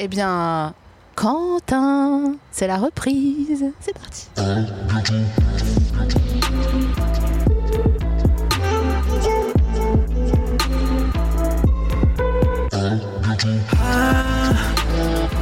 [0.00, 0.74] Eh bien,
[1.16, 3.64] Quentin, c'est la reprise.
[3.80, 4.28] C'est parti.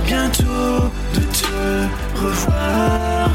[0.06, 3.30] bientôt de te revoir.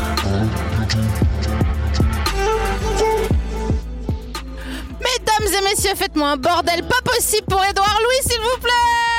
[5.00, 9.11] Mesdames et messieurs, faites-moi un bordel pas possible pour Édouard Louis, s'il vous plaît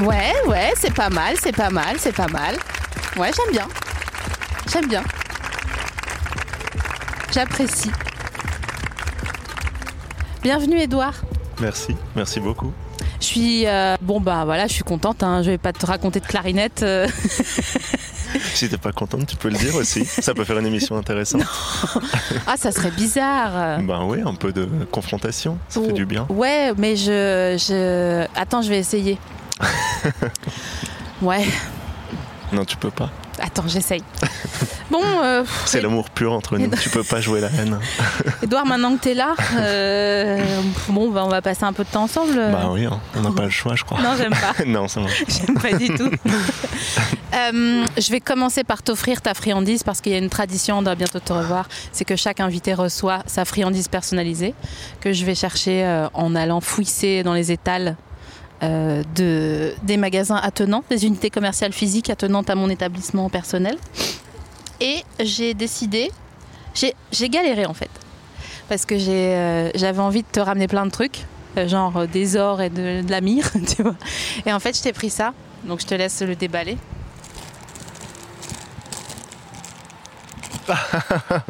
[0.00, 2.54] Ouais, ouais, c'est pas mal, c'est pas mal, c'est pas mal.
[3.16, 3.68] Ouais, j'aime bien.
[4.72, 5.02] J'aime bien.
[7.32, 7.90] J'apprécie.
[10.42, 11.14] Bienvenue Édouard.
[11.60, 12.72] Merci, merci beaucoup.
[13.20, 15.22] Je suis euh, bon bah voilà, je suis contente.
[15.24, 15.42] Hein.
[15.42, 16.82] Je vais pas te raconter de clarinette.
[16.82, 17.08] euh.
[18.54, 20.04] Si t'es pas contente, tu peux le dire aussi.
[20.04, 21.42] Ça peut faire une émission intéressante.
[22.46, 23.78] ah, ça serait bizarre.
[23.80, 26.26] Ben oui, un peu de confrontation, ça fait du bien.
[26.28, 28.26] Ouais, mais je, je...
[28.38, 29.16] Attends, je vais essayer.
[31.22, 31.44] ouais,
[32.52, 33.10] Non, tu peux pas.
[33.40, 34.02] attends, j'essaye.
[34.90, 36.70] Bon, euh, C'est l'amour pur entre nous.
[36.80, 37.78] Tu peux pas jouer la haine.
[38.42, 40.42] Edouard, maintenant que t'es là, euh,
[40.88, 42.34] bon, bah, on va passer un peu de temps ensemble.
[42.50, 44.00] Bah oui, hein, on n'a pas le choix, je crois.
[44.00, 44.54] Non, j'aime pas.
[44.66, 45.24] non, ça marche.
[45.28, 46.10] J'aime pas du tout.
[47.34, 50.82] Euh, je vais commencer par t'offrir ta friandise parce qu'il y a une tradition, on
[50.82, 51.68] doit bientôt te revoir.
[51.92, 54.54] C'est que chaque invité reçoit sa friandise personnalisée
[55.00, 57.96] que je vais chercher euh, en allant fouisser dans les étals
[58.62, 63.76] euh, de, des magasins attenants, des unités commerciales physiques attenantes à mon établissement personnel.
[64.80, 66.10] Et j'ai décidé,
[66.74, 67.90] j'ai galéré en fait,
[68.68, 71.24] parce que euh, j'avais envie de te ramener plein de trucs,
[71.56, 73.96] euh, genre des ors et de, de la myrrhe, tu vois.
[74.44, 75.34] Et en fait, je t'ai pris ça,
[75.64, 76.76] donc je te laisse le déballer.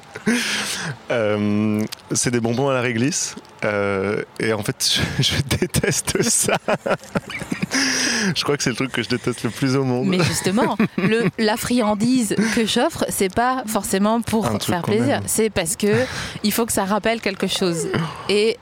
[1.10, 3.34] Euh, c'est des bonbons à la réglisse.
[3.64, 6.58] euh, et en fait, je, je déteste ça.
[8.34, 10.06] je crois que c'est le truc que je déteste le plus au monde.
[10.06, 15.76] Mais justement, le, la friandise que j'offre, c'est pas forcément pour faire plaisir, c'est parce
[15.76, 16.04] que
[16.42, 17.88] il faut que ça rappelle quelque chose.
[18.28, 18.58] Et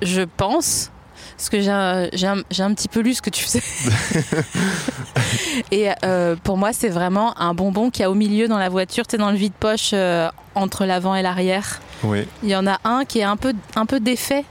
[0.00, 0.90] je pense,
[1.36, 3.62] parce que j'ai un, j'ai un- petit peu lu ce que tu faisais.
[5.70, 9.06] Et euh, pour moi, c'est vraiment un bonbon qui a au milieu dans la voiture,
[9.06, 11.80] tu sais, dans le vide-poche euh, entre l'avant et l'arrière.
[12.02, 12.26] Oui.
[12.42, 14.44] Il y en a un qui est un peu, un peu défait.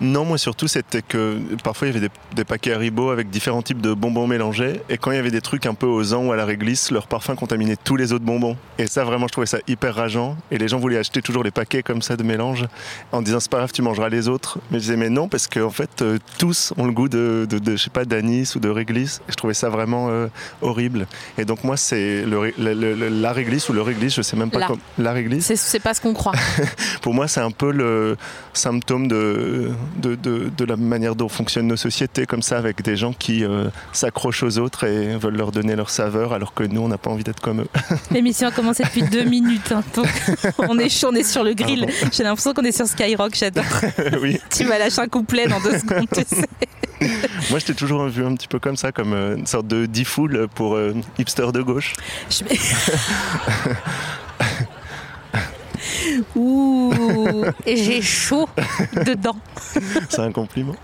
[0.00, 3.62] Non, moi surtout, c'était que parfois il y avait des, des paquets Haribo avec différents
[3.62, 4.80] types de bonbons mélangés.
[4.88, 6.90] Et quand il y avait des trucs un peu aux ans ou à la réglisse,
[6.90, 8.56] leur parfum contaminait tous les autres bonbons.
[8.78, 10.36] Et ça, vraiment, je trouvais ça hyper rageant.
[10.50, 12.66] Et les gens voulaient acheter toujours les paquets comme ça de mélange
[13.12, 14.58] en disant c'est pas grave, tu mangeras les autres.
[14.70, 17.58] Mais je disais mais non, parce qu'en fait, euh, tous ont le goût de, de,
[17.58, 19.20] de, je sais pas, d'anis ou de réglisse.
[19.28, 20.28] Et je trouvais ça vraiment euh,
[20.62, 21.06] horrible.
[21.38, 24.22] Et donc, moi, c'est le, ré- le- le- le- la réglisse ou le réglisse, je
[24.22, 24.66] sais même pas La.
[24.68, 24.80] comment.
[24.98, 25.52] La réglisse.
[25.54, 26.32] C'est pas ce qu'on croit.
[27.02, 28.16] Pour moi, c'est un peu le
[28.52, 29.49] symptôme de,
[29.96, 33.44] de, de- de la manière dont fonctionnent nos sociétés, comme ça, avec des gens qui
[33.44, 36.98] euh, s'accrochent aux autres et veulent leur donner leur saveur, alors que nous, on n'a
[36.98, 37.68] pas envie d'être comme eux.
[38.10, 39.72] L'émission a commencé depuis deux minutes.
[39.72, 40.08] hein, donc
[40.58, 41.86] on est chaud, on est sur le grill.
[41.86, 42.10] Pardon.
[42.12, 43.64] J'ai l'impression qu'on est sur Skyrock, j'adore.
[44.22, 44.38] oui.
[44.50, 46.46] Tu vas lâcher un couplet dans deux secondes, tu sais.
[47.50, 49.86] Moi, je t'ai toujours vu un petit peu comme ça, comme euh, une sorte de
[49.86, 51.94] difool pour euh, hipster de gauche.
[52.28, 52.44] Je
[56.36, 58.48] Ouh, et j'ai chaud
[59.06, 59.36] dedans.
[60.08, 60.74] C'est un compliment.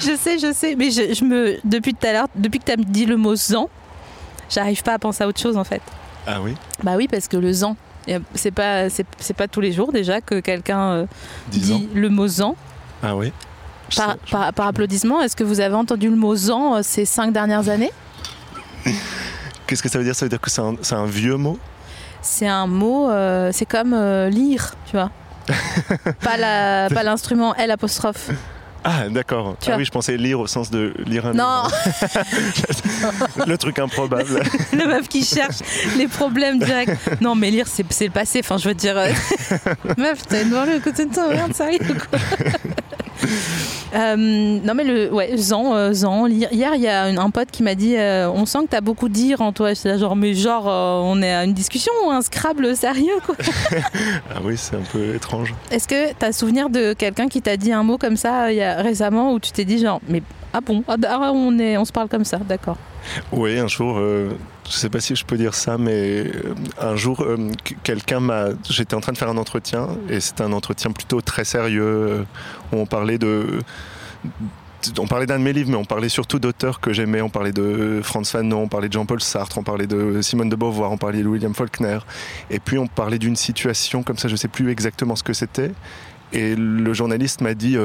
[0.00, 2.72] Je sais, je sais, mais je, je me, depuis tout à l'heure, depuis que tu
[2.72, 3.68] as dit le mot zan,
[4.50, 5.82] j'arrive pas à penser à autre chose en fait.
[6.26, 6.54] Ah oui?
[6.82, 7.76] Bah oui, parce que le zan,
[8.34, 11.06] c'est pas, c'est, c'est pas tous les jours déjà que quelqu'un euh,
[11.48, 12.56] dit le mot zan.
[13.02, 13.32] Ah oui?
[13.96, 16.80] Par, sais- je- par, par applaudissement, est-ce que vous avez entendu le mot zan euh,
[16.82, 17.92] ces cinq dernières années?
[19.66, 20.14] Qu'est-ce que ça veut dire?
[20.14, 21.58] Ça veut dire que c'est un, c'est un vieux mot?
[22.26, 25.10] C'est un mot, euh, c'est comme euh, lire, tu vois.
[26.22, 26.36] pas,
[27.04, 28.30] l'instrument L apostrophe.
[28.82, 29.56] Ah, d'accord.
[29.60, 29.76] Ah vois.
[29.76, 33.46] oui, je pensais lire au sens de lire un Non, livre.
[33.46, 34.42] Le truc improbable.
[34.72, 35.58] le meuf qui cherche
[35.96, 36.90] les problèmes directs.
[37.20, 38.40] Non, mais lire, c'est, le passé.
[38.40, 39.08] Enfin, je veux dire, euh,
[39.96, 42.18] meuf, t'as devant le côté de toi, merde, sérieux ou quoi
[43.94, 46.26] Euh, non mais le ouais Zan, euh, Zan.
[46.28, 49.08] Hier il y a un, pote qui m'a dit euh, on sent que t'as beaucoup
[49.08, 49.72] de dire en toi.
[49.84, 53.36] Là genre mais genre euh, on est à une discussion ou un Scrabble sérieux quoi.
[54.34, 55.54] Ah oui, c'est un peu étrange.
[55.70, 58.62] Est-ce que t'as souvenir de quelqu'un qui t'a dit un mot comme ça il y
[58.62, 60.22] a, récemment où tu t'es dit genre mais
[60.52, 62.76] ah bon ah, ah, on est on se parle comme ça d'accord.
[63.32, 64.30] Oui, un jour, euh,
[64.66, 68.20] je sais pas si je peux dire ça, mais euh, un jour, euh, qu- quelqu'un
[68.20, 68.46] m'a.
[68.68, 72.22] J'étais en train de faire un entretien, et c'était un entretien plutôt très sérieux, euh,
[72.72, 73.46] on parlait de.
[74.98, 77.20] On parlait d'un de mes livres, mais on parlait surtout d'auteurs que j'aimais.
[77.20, 80.54] On parlait de Franz Fanon, on parlait de Jean-Paul Sartre, on parlait de Simone de
[80.54, 81.98] Beauvoir, on parlait de William Faulkner.
[82.50, 85.72] Et puis on parlait d'une situation comme ça, je sais plus exactement ce que c'était.
[86.32, 87.76] Et le journaliste m'a dit,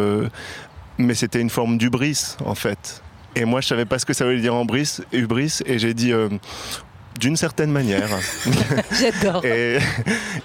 [1.00, 3.02] mais c'était une forme d'ubris en fait.
[3.36, 5.94] Et moi, je savais pas ce que ça voulait dire en bris, hubris, et j'ai
[5.94, 6.28] dit euh,
[7.20, 8.10] d'une certaine manière.
[9.00, 9.46] J'adore.
[9.46, 9.78] et,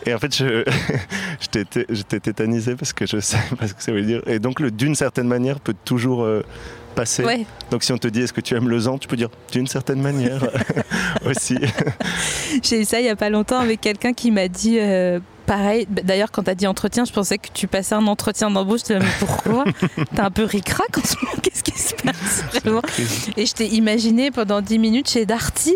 [0.04, 0.64] et en fait, je-
[1.40, 4.22] j'étais té- j'étais tétanisé parce que je sais pas ce que ça veut dire.
[4.26, 6.42] Et donc, le d'une certaine manière peut toujours euh,
[6.94, 7.24] passer.
[7.24, 7.44] Ouais.
[7.70, 9.66] Donc, si on te dit est-ce que tu aimes le zan, tu peux dire d'une
[9.66, 10.48] certaine manière
[11.26, 11.56] aussi.
[12.62, 15.86] J'ai eu ça il y a pas longtemps avec quelqu'un qui m'a dit euh, pareil.
[15.90, 18.80] D'ailleurs, quand t'as dit entretien, je pensais que tu passais un entretien d'embauche.
[18.80, 19.64] Je te disais, mais pourquoi
[20.14, 21.36] T'as un peu ric-rac en ce moment.
[21.42, 22.82] Qu'est-ce qui se passe vraiment
[23.36, 25.74] Et je t'ai imaginé pendant 10 minutes chez Darty,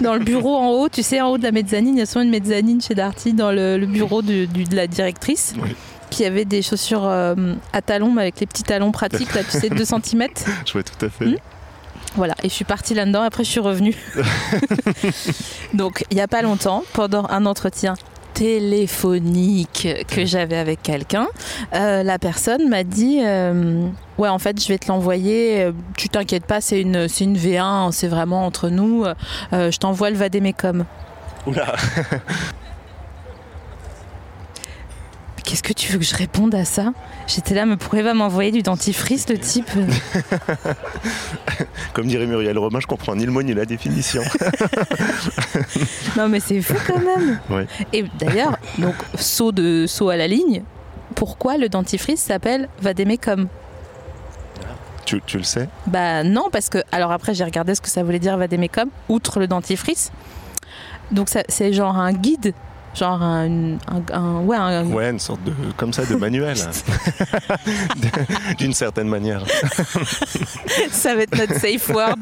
[0.00, 0.88] dans le bureau en haut.
[0.88, 3.32] Tu sais, en haut de la mezzanine, il y a souvent une mezzanine chez Darty,
[3.34, 5.54] dans le, le bureau de, du- de la directrice.
[5.62, 5.74] Oui.
[6.10, 9.58] Qui avait des chaussures euh, à talons, mais avec les petits talons pratiques, là, tu
[9.58, 10.26] sais, 2 cm.
[10.66, 11.24] je vois tout à fait.
[11.24, 11.36] Hmm.
[12.16, 13.94] Voilà, et je suis partie là-dedans, après je suis revenue.
[15.74, 17.94] Donc, il n'y a pas longtemps, pendant un entretien
[18.42, 21.28] téléphonique que j'avais avec quelqu'un,
[21.74, 23.86] euh, la personne m'a dit euh,
[24.18, 27.36] Ouais, en fait, je vais te l'envoyer, euh, tu t'inquiètes pas, c'est une, c'est une
[27.36, 30.84] V1, c'est vraiment entre nous, euh, je t'envoie le Vademecum.
[31.46, 31.76] Oula
[35.52, 36.94] Qu'est-ce que tu veux que je réponde à ça?
[37.26, 39.68] J'étais là, mais pourquoi il va m'envoyer du dentifrice, le type?
[41.92, 44.22] Comme dirait Muriel Romain, je comprends ni le mot ni la définition.
[46.16, 47.38] Non, mais c'est fou quand même.
[47.92, 50.62] Et d'ailleurs, donc saut de saut à la ligne.
[51.14, 53.48] Pourquoi le dentifrice s'appelle Vademecum?
[55.04, 55.68] Tu, tu le sais?
[55.86, 59.38] Bah non, parce que alors après j'ai regardé ce que ça voulait dire Vademecum, outre
[59.38, 60.12] le dentifrice.
[61.10, 62.54] Donc c'est genre un guide,
[62.94, 66.56] genre un, un- un- ouais, un- Ouais, une sorte de comme ça de manuel,
[68.58, 69.44] d'une certaine manière.
[70.90, 72.16] ça va être notre safe word.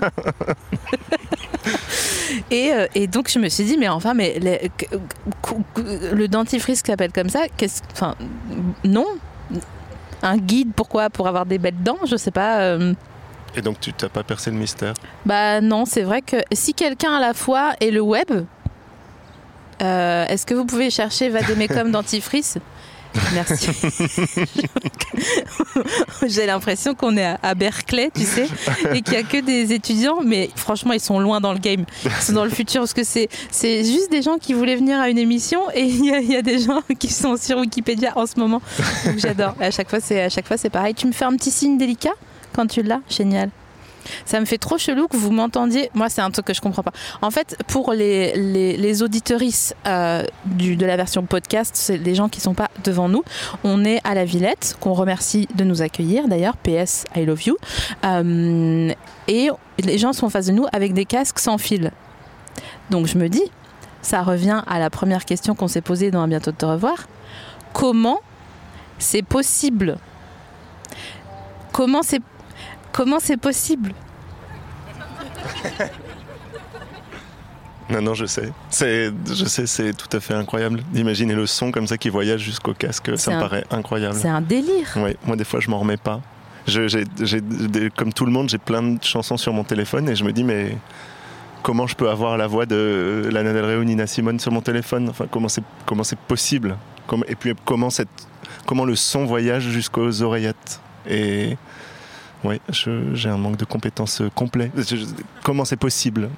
[2.50, 4.70] et, euh, et donc je me suis dit mais enfin mais les-
[6.12, 8.14] le dentifrice qui s'appelle comme ça, qu'est-ce, enfin
[8.84, 9.06] non.
[10.22, 11.08] Un guide, pourquoi?
[11.08, 12.61] Pour avoir des belles dents, je sais pas.
[12.61, 12.93] euh,
[13.56, 14.93] Et donc tu t'as pas percé le mystère?
[15.25, 18.31] Bah non, c'est vrai que si quelqu'un à la fois est le web,
[19.81, 22.59] euh, est-ce que vous pouvez chercher Vademecum dentifrice?
[23.35, 23.69] Merci.
[26.29, 28.47] J'ai l'impression qu'on est à, Berkeley, tu sais,
[28.94, 31.85] et qu'il n'y a que des étudiants, mais franchement, ils sont loin dans le game.
[32.05, 33.29] Ils sont dans le futur, parce que c'est,
[33.85, 36.61] juste des gens qui voulaient venir à une émission, et il y, y a des
[36.61, 38.62] gens qui sont sur Wikipédia en ce moment.
[39.05, 39.56] Donc j'adore.
[39.61, 40.94] À chaque fois, c'est, à chaque fois, c'est pareil.
[40.94, 42.15] Tu me fais un petit signe délicat?
[42.53, 43.00] Quand tu l'as?
[43.09, 43.50] Génial.
[44.25, 45.91] Ça me fait trop chelou que vous m'entendiez.
[45.94, 46.93] Moi, c'est un truc que je comprends pas.
[47.23, 48.35] En fait, pour les,
[48.76, 53.23] les, auditorices euh, de la version podcast, c'est les gens qui sont pas devant nous.
[53.64, 56.56] On est à la Villette, qu'on remercie de nous accueillir d'ailleurs.
[56.56, 57.56] PS, I love you.
[58.05, 58.93] Euh,
[59.29, 61.93] et les gens sont en face de nous avec des casques sans fil.
[62.91, 63.44] Donc je me dis,
[64.03, 67.06] ça revient à la première question qu'on s'est posée dans Un bientôt de te revoir.
[67.73, 68.20] Comment
[68.99, 69.96] c'est possible?
[71.72, 72.20] Comment c'est
[72.93, 73.93] comment c'est possible
[77.91, 78.53] Non, non, je sais.
[78.70, 82.41] C'est, je sais, c'est tout à fait incroyable d'imaginer le son comme ça qui voyage
[82.41, 83.11] jusqu'au casque.
[83.19, 84.15] Ça me paraît incroyable.
[84.15, 84.97] C'est un délire.
[84.97, 86.20] Ouais, moi des fois je m'en remets pas.
[86.69, 90.32] Je- comme tout le monde, j'ai plein de chansons sur mon téléphone et je me
[90.32, 90.77] dis mais
[91.65, 94.61] comment je peux avoir la voix de Lana Del Rey ou Nina Simone sur mon
[94.61, 95.09] téléphone?
[95.09, 96.77] Enfin comment c'est comment c'est possible?
[97.27, 98.09] Et puis comment cette
[98.67, 100.81] comment le son voyage jusqu'aux oreillettes?
[101.09, 101.56] Et
[102.70, 104.70] Je- j'ai un manque de compétences euh, complet.
[104.77, 105.05] Je- je-
[105.43, 106.31] comment c'est possible?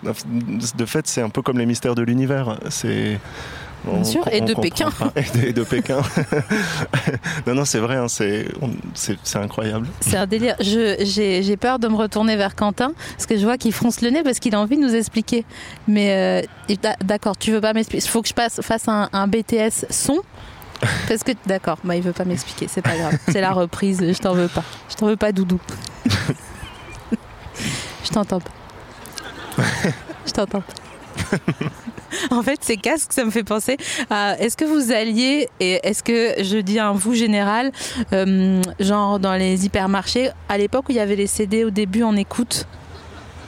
[0.77, 2.59] De fait, c'est un peu comme les mystères de l'univers.
[2.71, 3.21] C'est
[3.89, 4.91] on- sûr, et de Pékin.
[4.91, 5.13] pas.
[5.45, 5.99] Et de, Pékin.
[7.47, 9.87] non, non, c'est vrai, hein, c'est on- c'est c'est incroyable.
[10.01, 10.57] C'est un délire.
[10.61, 14.01] Je- J'ai j'ai peur de me retourner vers Quentin parce que je vois qu'il fronce
[14.03, 15.45] le nez parce qu'il a envie de nous expliquer.
[15.89, 18.05] Mais euh, d'accord, tu veux pas m'expliquer?
[18.05, 20.19] Il faut que je passe, fasse un, un BTS son.
[21.09, 23.17] Parce que d'accord, bah, il veut pas m'expliquer, c'est pas grave.
[23.29, 24.65] C'est la reprise, je t'en veux pas.
[24.89, 25.61] Je t'en veux pas, Doudou.
[28.05, 28.51] je t'entends pas.
[30.25, 30.75] Je t'entends pas.
[32.31, 33.77] En fait, ces casques, ça me fait penser
[34.09, 37.73] à est-ce que vous alliez, et est-ce que je dis un vous général,
[38.13, 42.03] euh, genre dans les hypermarchés, à l'époque où il y avait les CD au début
[42.03, 42.67] en écoute,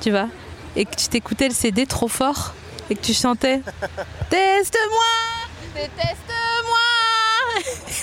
[0.00, 0.28] tu vois,
[0.76, 2.54] et que tu t'écoutais le CD trop fort
[2.90, 3.60] et que tu chantais
[4.28, 5.04] Teste-moi
[5.74, 6.33] Teste-moi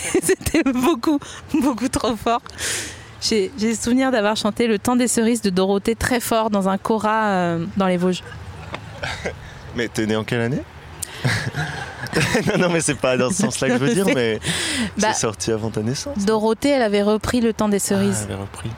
[0.24, 1.20] C'était beaucoup,
[1.54, 2.42] beaucoup trop fort.
[3.22, 6.78] J'ai j'ai souvenir d'avoir chanté Le temps des cerises de Dorothée très fort dans un
[6.78, 8.24] cora euh, dans les Vosges.
[9.76, 10.62] Mais t'es né en quelle année?
[12.48, 14.38] Non, non, mais c'est pas dans ce sens-là que je veux dire, mais
[14.98, 16.18] Bah, c'est sorti avant ta naissance.
[16.18, 18.26] Dorothée, elle avait repris Le temps des Ah, cerises.
[18.28, 18.70] elle avait repris.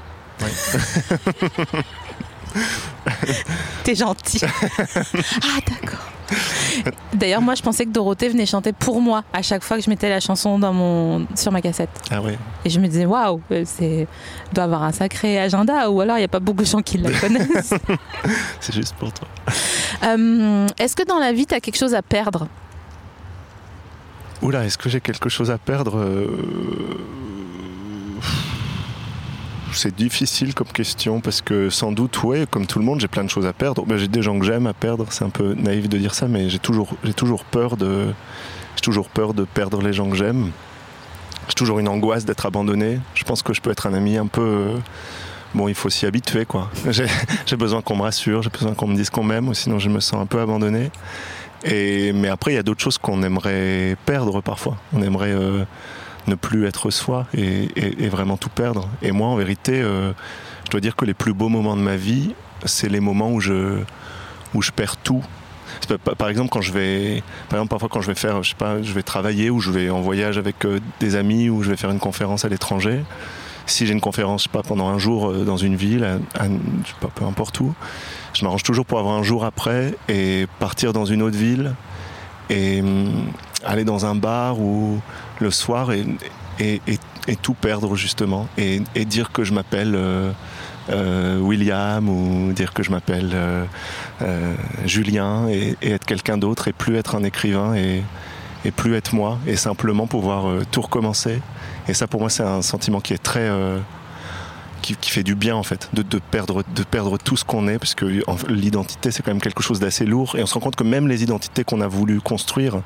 [3.84, 4.40] T'es gentil.
[4.44, 6.00] ah, d'accord.
[7.14, 9.90] D'ailleurs, moi, je pensais que Dorothée venait chanter pour moi à chaque fois que je
[9.90, 11.26] mettais la chanson dans mon...
[11.36, 11.90] sur ma cassette.
[12.12, 12.38] Ah ouais.
[12.66, 14.08] Et je me disais, waouh, c'est elle
[14.54, 16.98] doit avoir un sacré agenda, ou alors il n'y a pas beaucoup de gens qui
[16.98, 17.74] la connaissent.
[18.60, 19.28] C'est juste pour toi.
[20.04, 22.48] Euh, Est-ce que dans la vie, tu as quelque chose à perdre?
[24.42, 26.28] Oula, est-ce que j'ai quelque chose à perdre Euh,
[29.74, 33.24] C'est difficile comme question parce que sans doute, ouais, comme tout le monde, j'ai plein
[33.24, 33.86] de choses à perdre.
[33.86, 35.06] Ben, j'ai des gens que j'aime à perdre.
[35.10, 38.14] C'est un peu naïf de dire ça, mais j'ai toujours, toujours peur de,
[38.76, 40.52] j'ai toujours peur de perdre les gens que j'aime.
[41.48, 43.00] J'ai toujours une angoisse d'être abandonné.
[43.16, 44.42] Je pense que je peux être un ami un peu.
[44.42, 44.78] euh,
[45.54, 46.72] Bon, il faut s'y habituer, quoi.
[47.46, 50.00] J'ai besoin qu'on me rassure, j'ai besoin qu'on me dise qu'on m'aime, sinon je me
[50.00, 50.90] sens un peu abandonné.
[51.64, 54.78] Mais après, il y a d'autres choses qu'on aimerait perdre parfois.
[54.94, 55.64] On aimerait euh,
[56.28, 57.68] ne plus être soi et,
[58.10, 58.88] vraiment tout perdre.
[59.02, 60.14] Et moi, en vérité, euh,
[60.66, 62.34] je dois dire que les plus beaux moments de ma vie,
[62.66, 63.80] c'est les moments où je,
[64.54, 65.24] où je perds tout.
[66.18, 69.04] Par exemple, quand je vais, parfois quand je vais faire, je sais pas, je vais
[69.04, 72.00] travailler ou je vais en voyage avec euh, des amis ou je vais faire une
[72.00, 73.04] conférence à l'étranger.
[73.66, 76.20] Si j'ai une conférence, pas, pendant un jour euh, dans une ville,
[77.00, 77.74] pas, peu importe où,
[78.34, 81.74] je m'arrange toujours pour avoir un jour après et partir dans une autre ville
[82.50, 83.32] et hum,
[83.64, 85.00] aller dans un bar ou
[85.44, 86.06] le soir et,
[87.42, 88.48] tout perdre justement.
[88.58, 90.32] Et, dire que je m'appelle euh,
[90.90, 93.66] euh, William ou dire que je m'appelle euh,
[94.86, 98.04] Julien et, être quelqu'un d'autre et plus être un écrivain et,
[98.78, 101.42] plus être moi et simplement pouvoir tout recommencer.
[101.90, 103.50] Et ça pour moi c'est un sentiment qui est très
[104.82, 107.94] qui, fait du bien en fait de, perdre de perdre tout ce qu'on est parce
[107.94, 110.38] que en- l'identité c'est quand même quelque chose d'assez lourd.
[110.38, 112.82] Et on se rend compte que même les identités qu'on a voulu construire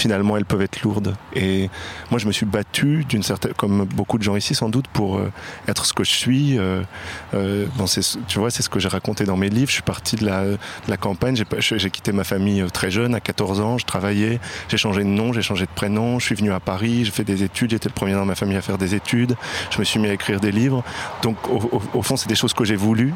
[0.00, 1.14] finalement elles peuvent être lourdes.
[1.34, 1.70] Et
[2.10, 5.18] moi je me suis battu d'une certaine comme beaucoup de gens ici sans doute pour
[5.18, 5.30] euh,
[5.68, 6.82] être ce que je suis euh,
[7.34, 7.66] euh,
[8.28, 9.68] tu vois c'est ce que j'ai raconté dans mes livres.
[9.68, 11.36] Je suis parti de la, campagne.
[11.58, 13.78] J'ai quitté ma famille euh, très jeune à 14 ans.
[13.78, 14.40] Je travaillais.
[14.68, 15.32] J'ai changé de nom.
[15.32, 16.18] J'ai changé de prénom.
[16.18, 17.04] Je suis venu à Paris.
[17.04, 17.70] J'ai fait des études.
[17.70, 19.36] J'étais le premier dans ma famille à faire des études.
[19.70, 20.82] Je me suis mis à écrire des livres.
[21.22, 23.14] Donc au fond c'est des choses que j'ai voulu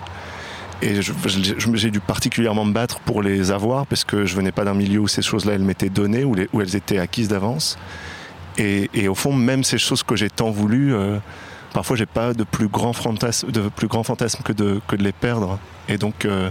[0.85, 4.75] et j'ai dû particulièrement me battre pour les avoir parce que je venais pas d'un
[4.75, 7.79] milieu où ces choses-là elles m'étaient données, où, où elles étaient acquises d'avance.
[8.59, 11.19] Et, et au fond, même ces choses que j'ai tant voulu, euh,
[11.73, 15.03] parfois j'ai pas de plus grand fantasme, de plus grand fantasme que de, que de
[15.03, 15.59] les perdre.
[15.89, 16.51] Et donc, euh,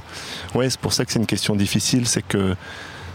[0.55, 2.55] ouais, c'est pour ça que c'est une question difficile, c'est que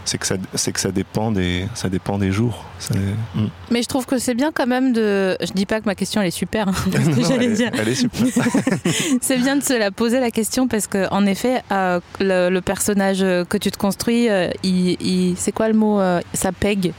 [0.05, 2.65] c'est que ça, c'est que ça dépend des, ça dépend des jours.
[2.79, 2.95] Ça-
[3.35, 3.47] Mm.
[3.71, 5.37] Mais je trouve que c'est bien quand même de.
[5.41, 7.69] Je dis pas que ma question elle est super, hein, que elle, est- dire.
[7.73, 8.25] elle est super.
[9.21, 12.61] C'est bien de se la poser la question parce que en effet, euh, le, le
[12.61, 16.93] personnage que tu te construis, euh, il, il- c'est quoi le mot euh, Ça pègue.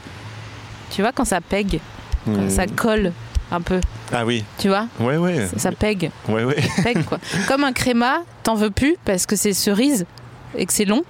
[0.91, 1.79] Tu vois quand ça pègue,
[2.25, 2.49] quand Mm.
[2.49, 3.11] ça colle
[3.51, 3.81] un peu.
[4.13, 6.55] Ah oui, Tu vois, ouais, ouais, ça, ça pègue, ouais, ouais.
[6.83, 7.17] pègue quoi.
[7.47, 10.05] Comme un créma, t'en veux plus parce que c'est cerise
[10.55, 11.03] et que c'est long.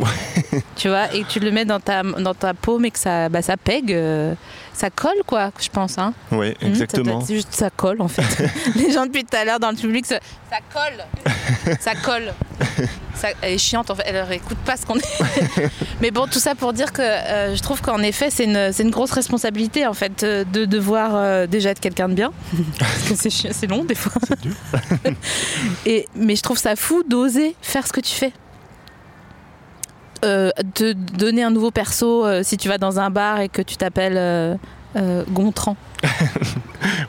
[0.76, 3.28] tu vois, et que tu le mets dans ta, dans ta paume et que ça,
[3.28, 4.34] bah, ça pègue, euh,
[4.72, 5.98] ça colle quoi, je pense.
[5.98, 6.14] Hein.
[6.30, 7.04] Ouais, Mhm, exactement.
[7.04, 8.48] ça doit être juste ça colle en fait.
[8.76, 10.18] Les gens depuis tout à l'heure dans le public, ça,
[10.50, 12.32] ça colle, ça colle.
[13.14, 15.68] Ça, elle est chiante en fait, elle leur écoute pas ce qu'on est.
[16.00, 18.90] Mais bon, tout ça pour dire que euh, je trouve qu'en effet c'est une, une
[18.90, 22.32] grosse responsabilité en fait euh, de devoir euh, déjà être quelqu'un de bien,
[22.78, 24.12] parce que c'est long des fois.
[24.26, 24.54] C'est dur.
[25.86, 28.32] Et, mais je trouve ça fou d'oser faire ce que tu fais.
[30.24, 33.60] Euh, te donner un nouveau perso euh, si tu vas dans un bar et que
[33.60, 34.54] tu t'appelles euh,
[34.96, 35.76] euh, Gontran.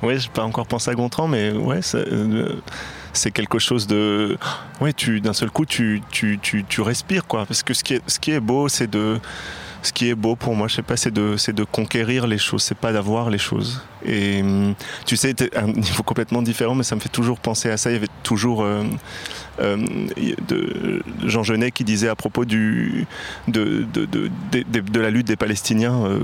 [0.03, 2.49] Ouais, j'ai pas encore pensé à Gontran, mais ouais, euh,
[3.13, 4.37] c'est quelque chose de.
[4.81, 7.45] Ouais, tu d'un seul coup, tu, tu, tu, tu respires, quoi.
[7.45, 9.19] Parce que ce qui est, ce qui est beau, c'est de.
[9.81, 12.63] Ce qui est beau pour moi, je sais pas, c'est de, de conquérir les choses,
[12.63, 13.81] c'est pas d'avoir les choses.
[14.05, 17.69] Et hum, tu sais, à un niveau complètement différent, mais ça me fait toujours penser
[17.69, 17.89] à ça.
[17.89, 18.61] Il y avait toujours.
[18.63, 18.83] euh,
[19.61, 19.77] euh,
[20.47, 23.05] de Jean Genet qui disait à propos du,
[23.47, 24.29] de, de, de,
[24.61, 26.19] de- la lutte des Palestiniens euh,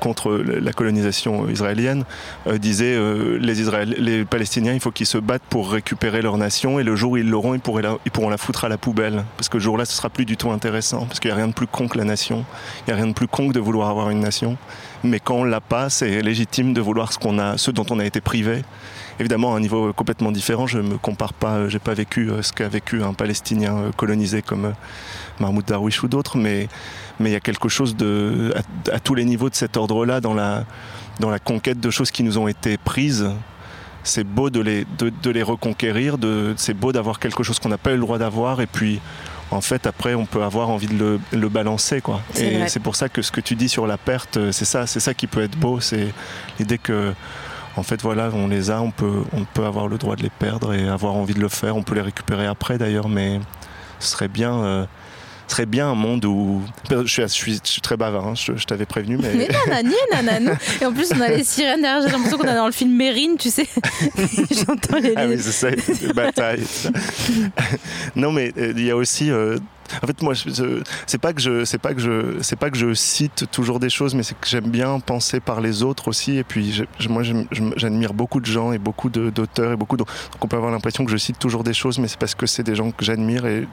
[0.00, 2.04] contre la colonisation israélienne,
[2.46, 3.54] euh, disait euh, les,
[3.98, 7.16] les Palestiniens, il faut qu'ils se battent pour récupérer leur nation et le jour où
[7.16, 7.60] ils l'auront, ils,
[8.04, 9.24] ils pourront la foutre à la poubelle.
[9.36, 11.06] Parce que le jour-là, ce sera plus du tout intéressant.
[11.06, 12.44] Parce qu'il n'y a rien de plus con que la nation.
[12.80, 14.56] Il n'y a rien de plus con que de vouloir avoir une nation.
[15.04, 17.98] Mais quand on l'a pas, c'est légitime de vouloir ce, qu'on a, ce dont on
[18.00, 18.62] a été privé.
[19.18, 22.30] Évidemment, à un niveau complètement différent, je ne me compare pas, euh, j'ai pas vécu
[22.30, 24.74] euh, ce qu'a vécu un Palestinien euh, colonisé comme
[25.40, 26.68] Mahmoud Darwish ou d'autres, mais
[27.18, 30.20] mais il y a quelque chose de, à, à tous les niveaux de cet ordre-là
[30.20, 30.64] dans la,
[31.18, 33.30] dans la conquête de choses qui nous ont été prises.
[34.04, 37.70] C'est beau de les, de, de les reconquérir, de, c'est beau d'avoir quelque chose qu'on
[37.70, 39.00] n'a pas eu le droit d'avoir, et puis
[39.50, 42.20] en fait après on peut avoir envie de le, le balancer quoi.
[42.38, 45.00] Et c'est pour ça que ce que tu dis sur la perte, c'est ça, c'est
[45.00, 46.12] ça qui peut être beau, c'est
[46.60, 47.14] l'idée que
[47.76, 50.30] en fait voilà, on les a, on peut, on peut avoir le droit de les
[50.30, 53.40] perdre et avoir envie de le faire, on peut les récupérer après d'ailleurs, mais
[54.00, 54.54] ce serait bien.
[54.64, 54.86] euh,
[55.68, 56.62] bien un monde où.
[56.90, 59.32] Je suis, je suis, je suis très bavard, hein, je, je t'avais prévenu, mais.
[59.32, 60.50] Mais nanani, nananou.
[60.80, 62.02] Et en plus, on a les sirènes derrière.
[62.02, 63.66] J'ai l'impression qu'on est dans le film Mérine, tu sais.
[64.50, 65.14] J'entends les.
[65.16, 66.64] Ah oui, c'est ça, une bataille.
[68.16, 69.30] non, mais euh, il y a aussi.
[69.30, 69.56] euh,
[70.02, 70.34] en fait, moi,
[71.06, 73.90] c'est pas que je, c'est pas que je, c'est pas que je cite toujours des
[73.90, 76.36] choses, mais c'est que j'aime bien penser par les autres aussi.
[76.36, 77.22] Et puis, moi,
[77.76, 79.96] j'admire beaucoup de gens et beaucoup d'auteurs et beaucoup.
[79.96, 80.08] Donc,
[80.40, 82.62] on peut avoir l'impression que je cite toujours des choses, mais c'est parce que c'est
[82.62, 83.66] des gens que j'admire et,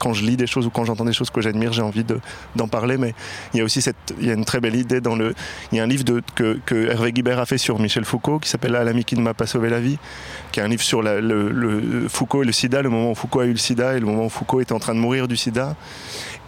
[0.00, 2.20] quand je lis des choses ou quand j'entends des choses que j'admire, j'ai envie de-
[2.56, 2.96] d'en parler.
[2.98, 3.14] Mais
[3.54, 5.34] il y a aussi cette, il y a une très belle idée dans le,
[5.72, 8.48] il y a un livre que, que Hervé Guibert a fait sur Michel Foucault qui
[8.48, 9.98] s'appelle L'ami qui ne m'a pas sauvé la vie,
[10.52, 13.46] qui est un livre sur le- Foucault et le sida, le moment où Foucault a
[13.46, 15.57] eu le sida et le moment où Foucault était en train de mourir du sida.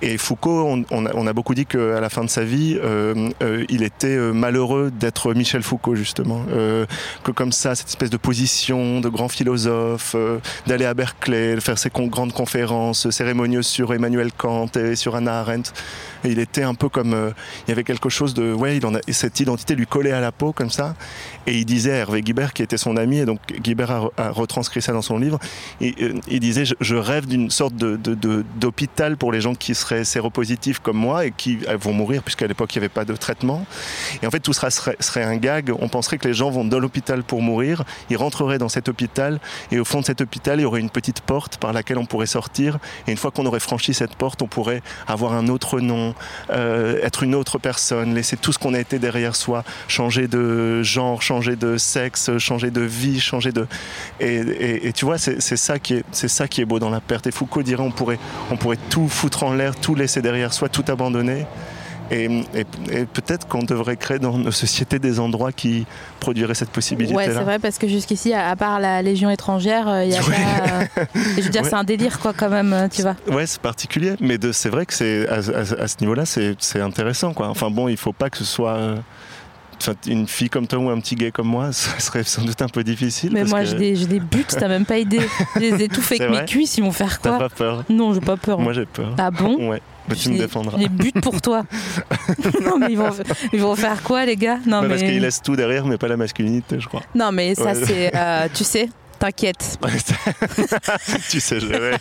[0.02, 3.83] Et Foucault, on, a, beaucoup dit qu'à la fin de sa vie, euh, euh, il
[3.83, 6.45] était euh, malheureux d'être Michel Foucault, justement.
[7.23, 10.17] Que comme ça, cette espèce de position de grand philosophe,
[10.67, 15.40] d'aller à Berkeley, de faire ses grandes conférences cérémonieuses sur Emmanuel Kant et sur Hannah
[15.40, 15.71] Arendt.
[16.25, 17.33] Il était un peu comme.
[17.67, 18.55] il y avait quelque chose de.
[18.55, 20.95] Ouais, cette identité lui collait à la peau, comme ça.
[21.47, 24.81] Et il disait à Hervé Guibert, qui était son ami, et donc Guibert a, retranscrit
[24.81, 25.38] ça dans son livre,
[25.81, 28.45] il, disait je, rêve d'une sorte de, de-
[29.16, 32.75] pour les gens qui seraient séropositifs comme moi et qui euh, vont mourir, puisqu'à l'époque
[32.75, 33.64] il n'y avait pas de traitement.
[34.23, 35.73] Et en fait, tout sera, serait, un gag.
[35.78, 39.40] On penserait que les gens vont dans l'hôpital pour mourir, ils rentreraient dans cet hôpital,
[39.71, 42.04] et au fond de cet hôpital, il y aurait une petite porte par laquelle on
[42.04, 42.78] pourrait sortir.
[43.07, 46.14] Et une fois qu'on aurait franchi cette porte, on pourrait avoir un autre nom,
[46.50, 50.83] euh, être une autre personne, laisser tout ce qu'on a été derrière soi, changer de
[50.83, 53.66] genre, changer de sexe, changer de vie, changer de.
[54.21, 57.26] Et, tu vois, c'est ça qui est, ça qui est beau dans la perte.
[57.26, 58.19] Et Foucault dirait, on pourrait,
[58.50, 61.47] on pourrait tout foutre en l'air, tout laisser derrière soi, tout abandonner.
[62.13, 65.87] Et, et- et peut-être qu'on devrait créer dans nos sociétés des endroits qui
[66.19, 67.19] produiraient cette possibilité-là.
[67.25, 70.21] Ouais, c'est vrai parce que jusqu'ici, à à part la Légion étrangère, il y a
[70.21, 70.26] Ouais.
[70.97, 71.00] pas.
[71.03, 71.05] euh,
[71.37, 71.69] Je veux dire, Ouais.
[71.69, 73.15] c'est un délire, quoi, quand même, euh, tu vois.
[73.31, 77.33] Ouais, c'est particulier, mais c'est vrai que c'est à, à- à ce niveau-là, c'est intéressant,
[77.33, 77.47] quoi.
[77.49, 78.97] Enfin bon, il faut pas que ce soit euh,
[80.06, 82.69] une fille comme toi ou un petit gay comme moi, ça serait sans doute un
[82.69, 83.30] peu difficile.
[83.32, 85.21] Mais parce moi, que j'ai des, j'ai des buts, t'as même pas idée.
[85.56, 85.71] Je les
[86.02, 88.58] C'est avec mes cuisses, ils vont faire T'as quoi pas peur Non, j'ai pas peur.
[88.60, 89.14] Moi, j'ai peur.
[89.19, 90.76] Ah bon Ouais, mais tu Je me les- défendras.
[90.76, 91.64] Je les bute pour toi.
[92.62, 93.10] non, mais ils vont,
[93.52, 94.58] ils vont faire quoi, les gars?
[94.66, 95.08] Non, Bah, Parce mais.
[95.12, 97.02] qu'il laisse tout derrière, mais pas la masculinité, je crois.
[97.14, 97.75] Non, mais ça, Ouais.
[97.75, 98.12] c'est.
[98.14, 98.88] euh, tu sais,
[99.21, 99.78] t'inquiète.
[101.30, 101.97] tu sais gérer.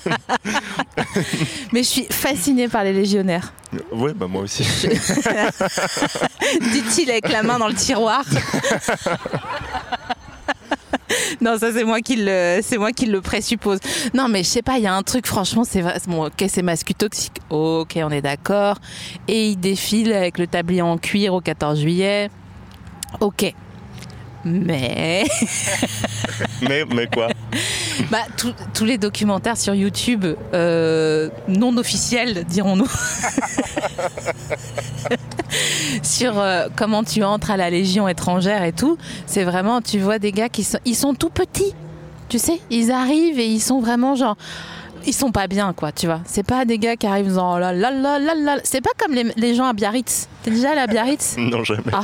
[1.74, 3.54] Mais je suis fascinée par les légionnaires.
[3.92, 4.64] Ouais, bah moi aussi.
[6.72, 8.24] Dit-il avec la main dans le tiroir.
[11.42, 13.80] Non, ça c'est moi qui le, c'est moi qui le présuppose.
[14.14, 16.62] Non, mais je sais pas, il y a un truc, franchement, c'est bon, ok, c'est
[16.62, 17.40] mascu toxique.
[17.50, 18.78] Ok, on est d'accord.
[19.28, 22.30] Et il défile avec le tablier en cuir au 14 juillet.
[23.20, 23.54] Ok.
[24.46, 25.26] Mais
[26.62, 27.28] mais, mais quoi
[28.12, 32.88] bah, tous- tous les documentaires sur YouTube euh, non officiels, dirons-nous,
[36.04, 40.20] sur euh, comment tu entres à la Légion étrangère et tout, c'est vraiment, tu vois
[40.20, 41.74] des gars qui sont, ils sont tout petits,
[42.30, 44.38] tu sais, ils arrivent et ils sont vraiment genre,
[45.06, 46.22] ils sont pas bien quoi, tu vois.
[46.26, 48.58] C'est pas des gars qui arrivent en la la la la la.
[48.64, 50.28] C'est pas comme les, les gens à Biarritz.
[50.44, 51.82] T'es déjà allé à Biarritz Non, jamais.
[51.94, 52.02] ah,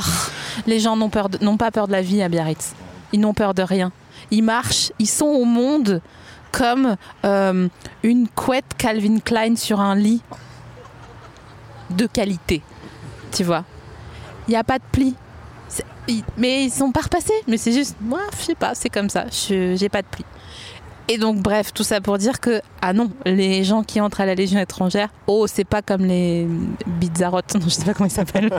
[0.66, 2.74] les gens n'ont pas peur de la vie à Biarritz.
[3.12, 3.92] Ils n'ont peur de rien.
[4.30, 6.00] Ils marchent, ils sont au monde
[6.52, 7.68] comme euh,
[8.02, 10.22] une couette Calvin Klein sur un lit
[11.90, 12.62] de qualité.
[13.32, 13.64] Tu vois
[14.48, 14.84] Il n'y a pas de
[16.08, 17.34] ils- Mais ils sont pas repassés.
[17.46, 19.26] Mais c'est juste, moi, je sais pas, c'est comme ça.
[19.30, 20.24] Je J'ai pas de plis.
[21.08, 24.26] Et donc, bref, tout ça pour dire que, ah non, les gens qui entrent à
[24.26, 26.48] la Légion étrangère, oh, c'est pas comme les
[26.86, 28.50] bizarrotes, non, je sais pas comment ils s'appellent.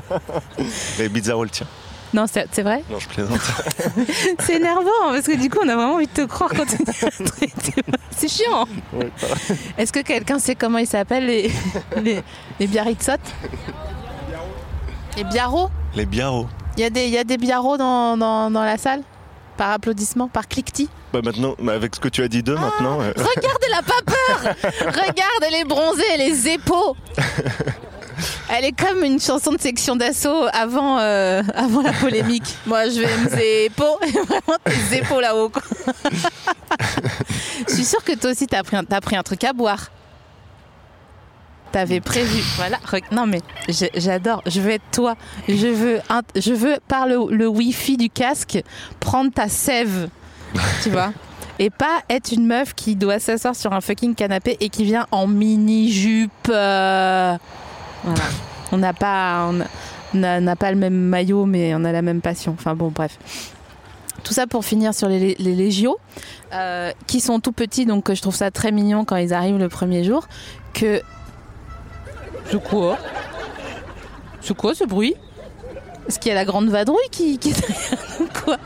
[0.98, 1.68] Les Bizarroles, tiens.
[2.14, 3.38] Non, c'est vrai Non, je plaisante.
[4.40, 6.78] C'est énervant parce que du coup, on a vraiment envie de te croire quand tu
[6.78, 6.92] dis.
[8.12, 8.66] C'est chiant.
[8.94, 9.12] Ouais,
[9.78, 11.52] Est-ce que quelqu'un sait comment ils s'appellent les,
[12.02, 12.24] les,
[12.62, 13.10] les Biarritz
[15.18, 16.48] Les Biarros Les biarros.
[16.78, 19.02] Il y a des, il y a des Biarros dans, dans, dans la salle
[19.58, 23.12] Par applaudissement Par cliquetis Bah maintenant, avec ce que tu as dit d'eux maintenant, euh,
[23.16, 24.56] Regarde, elle a pas peur
[24.88, 26.96] Regarde, elle est bronzée, elle est zépo
[28.50, 32.56] Elle est comme une chanson de section d'assaut avant, euh, avant la polémique.
[32.66, 35.52] Moi, je vais me zépo, et vraiment tes zépos là-haut.
[37.68, 39.92] je suis sûre que toi aussi, t'as pris, un- pris un truc à boire.
[41.72, 42.78] T'avais prévu, voilà.
[43.12, 43.42] Non mais
[43.96, 44.42] j'adore.
[44.46, 45.16] Je veux être toi.
[45.48, 46.00] Je veux,
[46.36, 48.62] je veux par le, le wifi du casque
[49.00, 50.10] prendre ta sève,
[50.84, 51.12] tu vois?
[51.60, 55.08] Et pas être une meuf qui doit s'asseoir sur un fucking canapé et qui vient
[55.12, 56.32] en mini jupe.
[56.50, 57.36] euh,
[58.04, 58.24] Voilà.
[58.72, 59.50] On n'a pas,
[60.14, 62.54] on n'a pas le même maillot, mais on a la même passion.
[62.60, 63.18] Enfin bon, bref.
[64.24, 65.98] Tout ça pour finir sur les, les légios,
[66.54, 69.70] euh, qui sont tout petits, donc je trouve ça très mignon quand ils arrivent le
[69.70, 70.28] premier jour.
[70.74, 71.02] Que.
[72.50, 72.98] C'est quoi
[74.42, 75.16] C'est quoi ce bruit
[76.08, 77.40] Est-ce qu'il y a la grande vadrouille qui,
[78.44, 78.58] quoi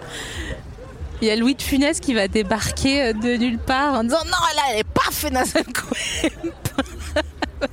[1.21, 4.23] Il y a Louis de Funès qui va débarquer euh, de nulle part en disant
[4.25, 4.37] non,
[4.73, 5.01] elle est pas
[5.73, 5.93] coup.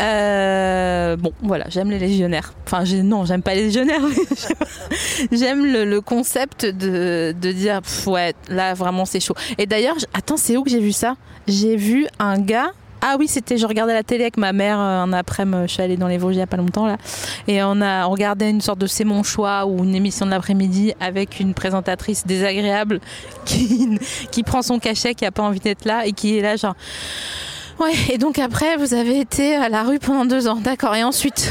[0.00, 2.54] Euh, bon, voilà, j'aime les légionnaires.
[2.64, 4.00] Enfin, non, j'aime pas les légionnaires.
[5.32, 9.34] j'aime le, concept de, dire, ouais, là, vraiment, c'est chaud.
[9.58, 11.16] Et d'ailleurs, attends, c'est où que j'ai vu ça?
[11.46, 12.70] J'ai vu un gars.
[13.02, 15.82] Ah oui, c'était, je regardais la télé avec ma mère euh, un après-midi, je suis
[15.82, 16.98] allée dans les Vosges il y a pas longtemps là,
[17.48, 20.30] et on a on regardait une sorte de C'est mon choix ou une émission de
[20.30, 23.00] l'après-midi avec une présentatrice désagréable
[23.44, 26.74] qui, prend son cachet, qui a pas envie d'être là et qui est là genre
[27.78, 30.56] Ouais, et donc après, vous avez été à la rue pendant deux ans.
[30.56, 31.50] D'accord, et ensuite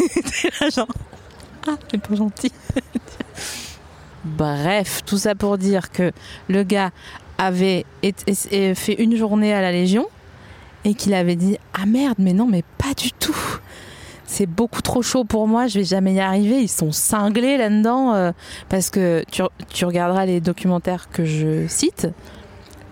[0.60, 0.88] là, genre.
[1.68, 2.50] Ah, c'est pas gentil.
[4.24, 6.10] Bref, tout ça pour dire que
[6.48, 6.90] le gars
[7.38, 10.08] avait fait une journée à la Légion
[10.86, 13.36] et qu'il avait dit Ah merde, mais non, mais pas du tout.
[14.24, 16.60] C'est beaucoup trop chaud pour moi, je vais jamais y arriver.
[16.62, 18.32] Ils sont cinglés là-dedans euh,
[18.68, 22.08] parce que tu, regarderas les documentaires que je cite.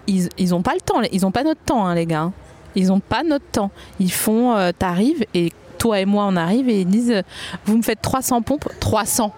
[0.07, 2.31] Ils, ont pas le temps, ils ont pas notre temps, hein, les gars.
[2.75, 3.71] Ils ont pas notre temps.
[4.01, 7.23] Ils font, euh, t'arrives et toi et moi on arrive et ils disent,
[7.65, 9.33] vous me faites 300 pompes, 300.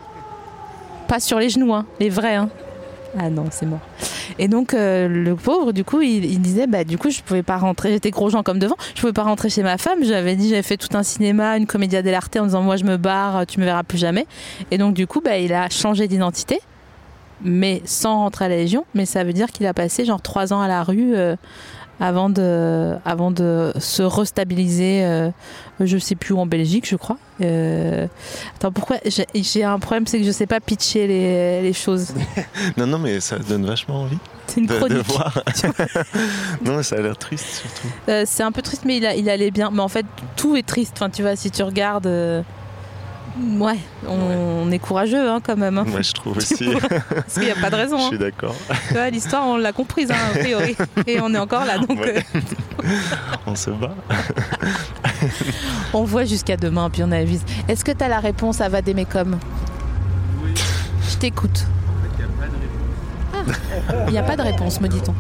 [1.09, 2.35] Pas sur les genoux, hein, les vrais.
[2.37, 2.49] Hein.
[3.19, 3.81] Ah non, c'est mort.
[4.39, 7.57] Et donc euh, le pauvre, du coup, il, disait, bah du coup, je pouvais pas
[7.57, 7.93] rentrer.
[7.93, 8.77] J'étais gros gens comme devant.
[8.95, 10.05] Je pouvais pas rentrer chez ma femme.
[10.05, 12.97] J'avais dit, j'avais fait tout un cinéma, une comédia dell'arte en disant, moi je me
[12.97, 14.27] barre, tu me verras plus jamais.
[14.71, 16.61] Et donc du coup, bah il a changé d'identité,
[17.43, 18.85] mais sans rentrer à la Légion.
[18.95, 21.15] Mais ça veut dire qu'il a passé genre trois ans à la rue.
[21.15, 21.37] euh,
[22.01, 25.31] avant de, avant de se restabiliser, euh,
[25.81, 27.17] je sais plus où en Belgique, je crois.
[27.41, 28.07] Euh,
[28.57, 32.13] attends, pourquoi j'ai- un problème, c'est que je sais pas pitcher les, les choses.
[32.77, 35.07] non, non, mais ça donne vachement envie C'est une de, de chronique.
[35.09, 35.43] voir.
[36.65, 37.89] non, ça a l'air triste surtout.
[38.09, 39.71] Euh, c'est un peu triste, mais il, a- il allait bien.
[39.71, 40.07] Mais en fait,
[40.37, 40.93] tout est triste.
[40.97, 42.07] Enfin, tu vois, si tu regardes.
[43.39, 45.79] Euh, Ouais, on, on est courageux hein, quand même.
[45.79, 45.85] hein.
[45.87, 46.71] Moi, je trouve aussi.
[47.11, 47.99] Parce qu'il n'y a pas de raison.
[47.99, 48.09] je hein.
[48.09, 48.55] suis d'accord.
[48.89, 50.77] Tu vois, L'histoire, on l'a comprise, hein, a priori.
[51.07, 51.79] Et on est encore là.
[51.79, 52.25] Donc, Ouais.
[52.35, 52.41] euh,
[53.47, 53.95] On se bat.
[55.93, 57.43] on voit jusqu'à demain, puis on avise.
[57.69, 59.39] Est-ce que tu as la réponse à Vademecum
[60.43, 60.51] Oui,
[61.11, 61.67] Je t'écoute.
[61.73, 62.53] en fait, il n'y a pas de
[63.73, 64.07] réponse.
[64.09, 65.13] Il n'y a pas de réponse, me dit-on.
[65.13, 65.15] Euh,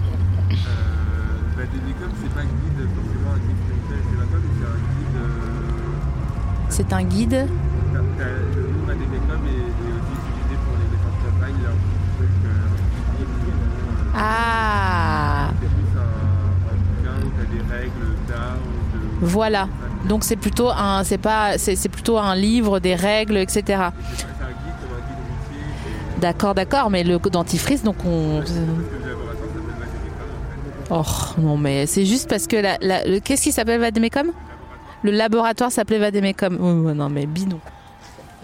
[1.56, 3.52] c'est pas guide forcément un guide
[6.68, 7.48] c'est un guide.
[8.18, 8.62] Euh, Le
[9.52, 11.30] est aussi utilisé pour les défenses de
[11.66, 11.76] un
[12.16, 12.48] truc, euh,
[13.20, 15.50] euh, Ah
[17.50, 18.56] des de.
[19.20, 19.68] Voilà.
[20.08, 23.90] Donc c'est plutôt un, c'est pas, c'est plutôt un livre, des règles, etc.
[26.20, 28.42] D'accord, d'accord, mais le dentifrice, donc on.
[30.88, 31.02] Oh
[31.38, 34.30] non, mais c'est juste parce que la, la- qu'est-ce qui s'appelle Vademecum?
[35.02, 36.56] Le laboratoire s'appelait Vademecum.
[36.60, 37.58] Oh, non, mais bidon.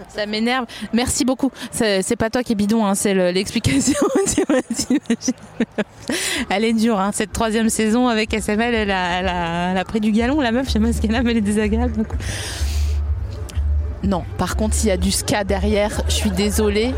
[0.09, 0.65] Ça m'énerve.
[0.93, 1.51] Merci beaucoup.
[1.71, 3.99] C'est pas toi qui est bidon, hein, c'est le- l'explication.
[6.49, 10.51] Elle est dure, hein, cette troisième saison avec SML, elle a, pris du galon, la
[10.51, 12.05] meuf, je sais pas ce qu'elle a, mais elle est désagréable.
[14.03, 16.93] Non, par contre, s'il y a du ska derrière, je suis désolée.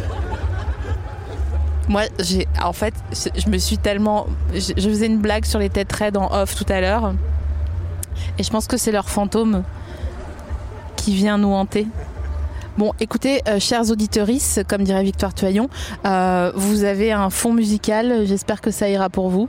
[1.88, 5.60] Moi, j'ai, en fait, je je me suis tellement, je, je faisais une blague sur
[5.60, 7.14] les têtes raides en off tout à l'heure,
[8.40, 9.64] et je pense que c'est leur fantôme
[10.96, 11.86] qui vient nous hanter.
[12.78, 15.70] Bon, écoutez, euh, chers auditeuristes, comme dirait Victoire Tuaillon,
[16.06, 18.26] euh, vous avez un fond musical.
[18.26, 19.48] J'espère que ça ira pour vous.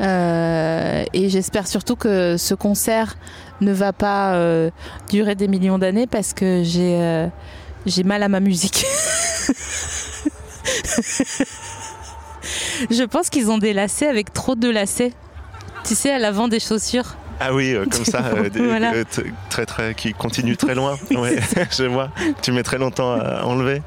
[0.00, 3.16] Euh, et j'espère surtout que ce concert
[3.60, 4.70] ne va pas euh,
[5.10, 7.28] durer des millions d'années parce que j'ai
[7.84, 8.86] j'ai mal à ma musique.
[12.90, 15.12] Je pense qu'ils ont des lacets avec trop de lacets.
[15.84, 17.14] Tu sais, à l'avant des chaussures.
[17.40, 18.92] Ah oui, euh, comme ça, euh, Voilà.
[18.94, 19.04] euh,
[19.50, 20.96] très très, qui continue très loin.
[21.10, 21.36] Ouais,
[21.70, 22.10] je vois.
[22.42, 23.82] Tu mets très longtemps à enlever.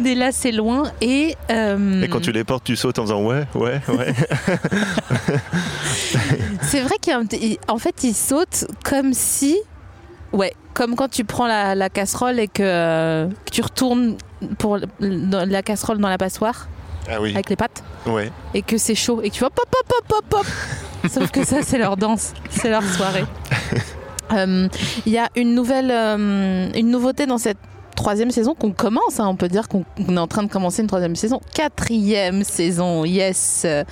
[0.00, 1.36] Des lacets loin et.
[1.50, 4.14] Et quand tu les portes, tu sautes en faisant ouais, ouais, ouais.
[6.62, 9.58] C'est vrai qu'en fait, ils sautent comme si.
[10.32, 14.16] Ouais, comme quand tu prends la, la casserole et que, euh, que tu retournes
[14.58, 16.68] pour la casserole dans la passoire
[17.10, 18.30] Ah oui, avec les pattes ouais.
[18.52, 20.46] et que c'est chaud et que tu vois pop pop pop pop pop.
[21.10, 23.24] Sauf que ça, c'est leur danse, c'est leur soirée.
[24.30, 24.68] Euh,
[25.06, 27.56] Il y a une nouvelle, euh, une nouveauté dans cette
[27.96, 29.18] troisième saison qu'on commence.
[29.20, 32.44] hein, on peut dire qu'on qu'on est en train de commencer une troisième saison, quatrième
[32.44, 33.06] saison.
[33.06, 33.62] Yes.
[33.64, 33.84] Euh,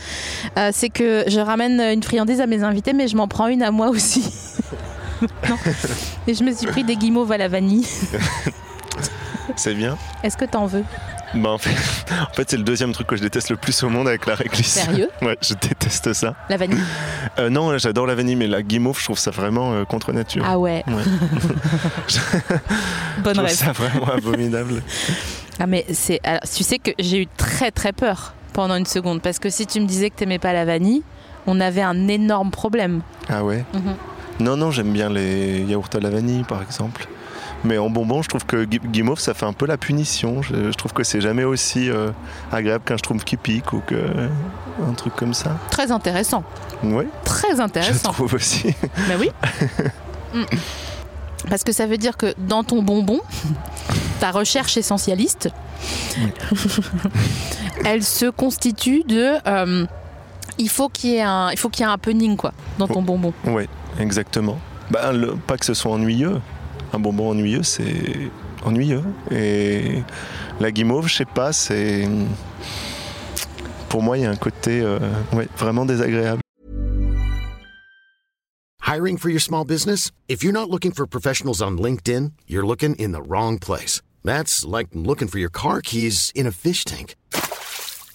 [0.73, 3.71] c'est que je ramène une friandise à mes invités, mais je m'en prends une à
[3.71, 4.31] moi aussi.
[5.49, 5.57] Non.
[6.27, 7.87] Et je me suis pris des guimauves à la vanille.
[9.57, 9.97] C'est bien.
[10.23, 10.85] Est-ce que t'en veux?
[11.35, 11.71] Bah, en fait,
[12.31, 14.35] en fait c'est le deuxième truc que je déteste le plus au monde avec la
[14.37, 14.69] réglisse.
[14.69, 16.35] Sérieux Ouais, je déteste ça.
[16.49, 16.79] La vanille
[17.39, 20.45] Euh, non, j'adore la vanille, mais la guimauve, je trouve ça vraiment euh, contre nature.
[20.47, 20.85] Ah ouais.
[20.87, 20.95] Ouais.
[23.23, 23.51] Bonne je trouve rêve.
[23.57, 24.83] ça vraiment abominable.
[25.59, 29.23] Ah mais c'est alors, tu sais que j'ai eu très très peur pendant une seconde
[29.23, 31.03] parce que si tu me disais que t'aimais pas la vanille,
[31.47, 33.03] on avait un énorme problème.
[33.29, 33.95] Ah ouais Mhm.
[34.39, 37.07] Non, non, j'aime bien les yaourts à la vanille, par exemple.
[37.67, 40.41] Mais en bonbon, je trouve que gui- guimauve, ça fait un peu la punition.
[40.41, 42.11] Je, je trouve que c'est jamais aussi euh,
[42.53, 43.97] agréable qu'un schtroumpf qui pique ou que
[44.89, 45.57] un truc comme ça.
[45.71, 46.45] Très intéressant,
[46.85, 48.13] Oui, très je intéressant.
[48.13, 48.73] trouve aussi.
[49.09, 49.31] Mais oui.
[50.35, 50.43] Mm.
[51.49, 53.21] Parce que ça veut dire que dans ton bonbon,
[54.21, 55.49] ta recherche essentialiste,
[57.85, 59.87] elle se constitue de euh,
[60.59, 62.89] il faut qu'il y ait un il faut qu'il y ait un happening quoi dans
[62.89, 63.33] ton bonbon.
[63.47, 63.69] Oui,
[64.01, 64.59] exactement.
[65.13, 66.41] Le- pas que ce soit ennuyeux.
[66.93, 68.31] Un bonbon ennuyeux, c'est
[68.65, 69.03] ennuyeux.
[69.31, 70.03] Et
[70.61, 72.09] la guimauve, je sais pas, c'est.
[73.89, 74.99] Pour moi, il y a un côté euh,
[75.33, 76.41] ouais, vraiment désagréable.
[78.87, 80.13] Hiring for your small business?
[80.29, 84.01] If you're not looking for professionals on LinkedIn, you're looking in the wrong place.
[84.25, 87.17] That's like looking for your car keys in a fish tank.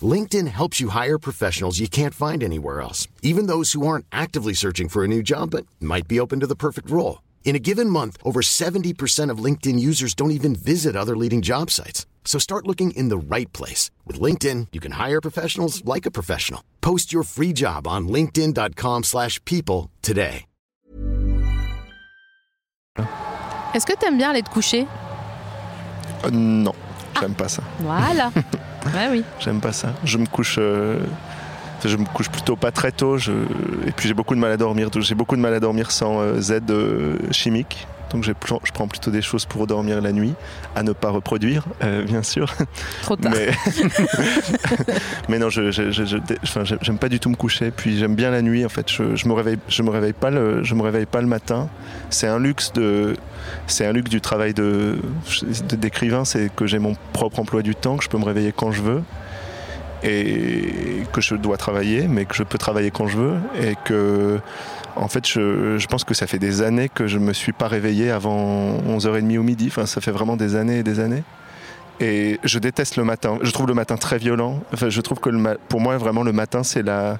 [0.01, 4.53] LinkedIn helps you hire professionals you can't find anywhere else, even those who aren't actively
[4.53, 7.21] searching for a new job but might be open to the perfect role.
[7.43, 11.69] In a given month, over 70% of LinkedIn users don't even visit other leading job
[11.69, 12.05] sites.
[12.23, 13.91] So start looking in the right place.
[14.07, 16.63] With LinkedIn, you can hire professionals like a professional.
[16.79, 20.45] Post your free job on linkedin.com/people slash people today.
[23.73, 24.85] Est-ce que t'aimes bien aller te coucher
[26.25, 26.73] Euh, non,
[27.15, 27.19] ah.
[27.21, 27.63] j'aime pas ça.
[27.79, 28.31] Voilà.
[28.93, 29.23] ouais oui.
[29.39, 29.93] J'aime pas ça.
[30.03, 30.57] Je me couche.
[30.59, 30.99] euh,
[31.85, 33.17] je me couche plutôt pas très tôt.
[33.17, 33.31] je-
[33.87, 34.89] Et puis j'ai beaucoup de mal à dormir.
[34.99, 37.87] J'ai beaucoup de mal à dormir sans euh, Z euh, chimique.
[38.11, 38.33] Donc je
[38.73, 40.33] prends plutôt des choses pour dormir la nuit,
[40.75, 42.53] à ne pas reproduire, euh, bien sûr.
[43.03, 43.31] Trop tard.
[43.33, 43.51] Mais,
[45.29, 47.71] mais non, je, je- je- je- enfin, j'aime pas du tout me coucher.
[47.71, 48.65] Puis j'aime bien la nuit.
[48.65, 51.21] En fait, je, je me réveille, je me réveille pas le, je me réveille pas
[51.21, 51.69] le matin.
[52.09, 53.15] C'est un luxe de,
[53.67, 54.97] c'est un luxe du travail de
[55.69, 58.53] de- d'écrivain, c'est que j'ai mon propre emploi du temps, que je peux me réveiller
[58.55, 59.03] quand je veux
[60.03, 64.39] et que je dois travailler, mais que je peux travailler quand je veux et que
[64.95, 67.67] en fait, je, je pense que ça fait des années que je me suis pas
[67.67, 69.67] réveillé avant 11h30 ou midi.
[69.67, 71.23] Enfin, ça fait vraiment des années et des années.
[71.99, 73.37] Et je déteste le matin.
[73.43, 74.59] Je trouve le matin très violent.
[74.73, 77.19] Enfin, je trouve que le ma- pour moi, vraiment, le matin, c'est la,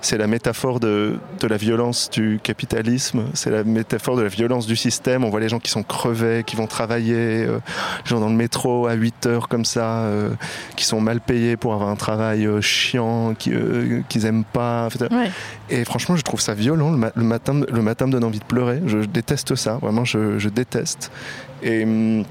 [0.00, 3.24] c'est la métaphore de, de la violence du capitalisme.
[3.34, 5.22] C'est la métaphore de la violence du système.
[5.24, 7.58] On voit les gens qui sont crevés, qui vont travailler, euh,
[8.04, 10.30] les gens dans le métro à 8 heures comme ça, euh,
[10.76, 14.88] qui sont mal payés pour avoir un travail euh, chiant, qui, euh, qu'ils aiment pas.
[15.10, 15.30] Ouais.
[15.68, 16.90] et franchement, je trouve ça violent.
[16.90, 18.80] Le, ma- le matin, le matin me donne envie de pleurer.
[18.86, 19.74] Je, je déteste ça.
[19.82, 21.10] Vraiment, je, je déteste.
[21.62, 22.24] Et, hum,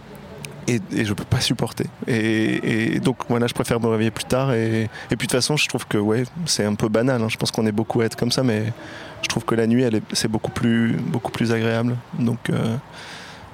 [0.75, 1.85] et, et je peux pas supporter.
[2.07, 4.53] Et, et donc, voilà, je préfère me réveiller plus tard.
[4.53, 7.21] Et, et puis, de toute façon, je trouve que, ouais, c'est un peu banal.
[7.21, 7.27] hein.
[7.29, 8.73] Je pense qu'on est beaucoup à être comme ça, mais
[9.21, 11.95] je trouve que la nuit, elle est, c'est beaucoup plus, beaucoup plus agréable.
[12.19, 12.75] Donc, euh,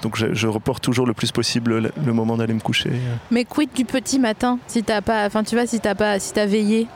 [0.02, 2.92] donc je, je reporte toujours le plus possible le, le moment d'aller me coucher.
[3.32, 6.34] Mais quid du petit matin si t'as pas, enfin tu vois si t'as pas, si
[6.34, 6.88] t'as veillé,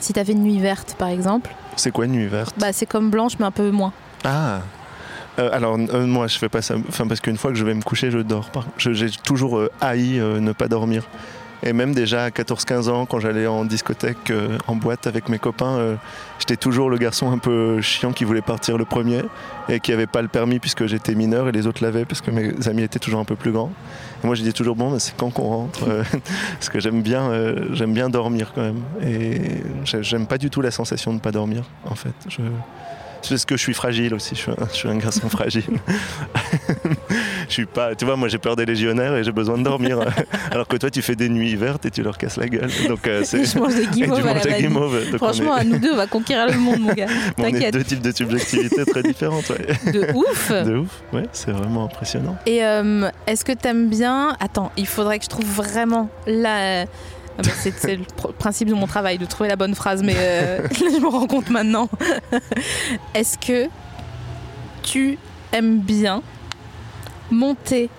[0.00, 2.54] si t'avais une nuit verte par exemple, C'est quoi une nuit verte?
[2.58, 3.92] Bah c'est comme blanche mais un peu moins.
[4.24, 4.60] Ah
[5.38, 7.74] Euh, alors euh, moi je fais pas ça, enfin parce qu'une fois que je vais
[7.74, 8.50] me coucher je dors.
[8.76, 11.04] Je- J'ai toujours euh, haï euh, ne pas dormir.
[11.64, 14.32] Et même déjà à 14-15 ans quand j'allais en discothèque,
[14.68, 15.96] en boîte avec mes copains,
[16.38, 19.22] j'étais toujours le garçon un peu chiant qui voulait partir le premier
[19.68, 22.30] et qui avait pas le permis puisque j'étais mineur et les autres l'avaient parce que
[22.30, 23.72] mes amis étaient toujours un peu plus grands.
[24.22, 25.80] Moi je dis toujours bon mais c'est quand qu'on rentre
[26.54, 27.32] parce que j'aime bien,
[27.88, 28.82] bien dormir quand même.
[29.04, 29.40] Et
[29.84, 32.14] j'ai- j'aime pas du tout la sensation de ne pas dormir en fait.
[33.22, 35.64] C'est parce que je suis fragile aussi, je suis un, je suis un garçon fragile.
[37.48, 37.94] je suis pas.
[37.94, 39.98] Tu vois, moi j'ai peur des légionnaires et j'ai besoin de dormir.
[40.50, 42.70] Alors que toi, tu fais des nuits vertes et tu leur casses la gueule.
[42.88, 43.44] Donc euh, c'est.
[43.48, 44.66] Je mange des Et tu guimauves à la manges des vanille.
[44.68, 45.10] guimauves.
[45.10, 47.06] Donc, Franchement, à nous deux, on va conquérir le monde, mon gars.
[47.38, 47.74] on est T'inquiète.
[47.74, 49.48] deux types de subjectivité très différentes.
[49.50, 49.92] Ouais.
[49.92, 50.50] De ouf.
[50.52, 51.02] De ouf.
[51.12, 52.36] Ouais, c'est vraiment impressionnant.
[52.46, 56.84] Et euh, est-ce que t'aimes bien Attends, il faudrait que je trouve vraiment la.
[57.38, 60.66] Ah c'est le pr- principe de mon travail, de trouver la bonne phrase, mais euh,
[60.72, 61.88] je me rends compte maintenant.
[63.14, 63.68] Est-ce que
[64.82, 65.18] tu
[65.52, 66.22] aimes bien
[67.30, 67.90] monter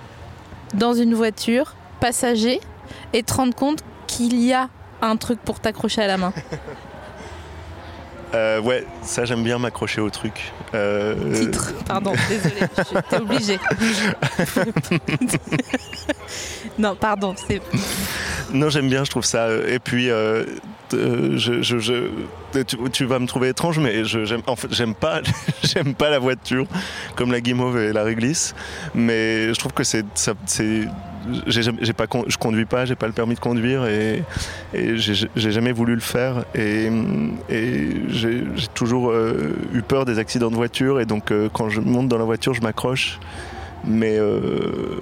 [0.74, 2.60] dans une voiture passager
[3.14, 4.70] et te rendre compte qu'il y a
[5.02, 6.34] un truc pour t'accrocher à la main?
[8.36, 10.52] Euh, ouais, ça j'aime bien m'accrocher au truc.
[10.76, 12.62] Euh, Titre, pardon, désolé,
[13.10, 13.60] t'es obligé.
[16.78, 17.62] non, pardon, c'est
[18.54, 19.46] Non, j'aime bien, je trouve ça.
[19.46, 20.46] euh, Et puis, euh,
[20.92, 25.22] je, je- je- tu, tu vas me trouver étrange, mais j'aime, en fait, j'aime pas,
[25.64, 26.66] j'aime pas la voiture
[27.16, 28.56] comme la guimauve et la réglisse.
[28.96, 30.06] Mais je trouve que c'est,
[31.48, 34.24] j'ai, pas, je conduis pas, j'ai pas le permis de conduire et,
[34.74, 36.46] j'ai, jamais voulu le faire.
[36.56, 36.90] Et,
[38.10, 42.08] j'ai toujours euh, eu peur des accidents de voiture et donc euh, quand je monte
[42.08, 43.20] dans la voiture, je m'accroche.
[43.86, 45.00] Mais euh,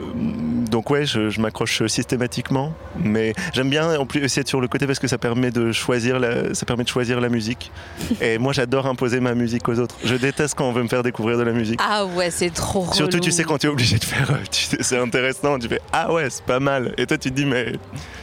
[0.70, 2.74] donc ouais, je, je m'accroche systématiquement.
[3.00, 5.72] Mais j'aime bien en plus aussi être sur le côté parce que ça permet de
[5.72, 7.72] choisir la, ça permet de choisir la musique.
[8.22, 9.96] Et moi, j'adore imposer ma musique aux autres.
[10.04, 11.80] Je déteste quand on veut me faire découvrir de la musique.
[11.84, 13.24] Ah ouais, c'est trop Surtout, relou.
[13.26, 16.30] tu sais, quand tu es obligé de faire, euh, c'est intéressant, tu fais Ah ouais,
[16.30, 16.94] c'est pas mal.
[16.98, 17.74] Et toi, tu te dis, mais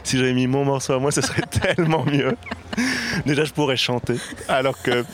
[0.03, 1.43] si j'avais mis mon morceau à moi, ce serait
[1.77, 2.37] tellement mieux.
[3.27, 4.15] Déjà, je pourrais chanter.
[4.49, 5.05] Alors qu'il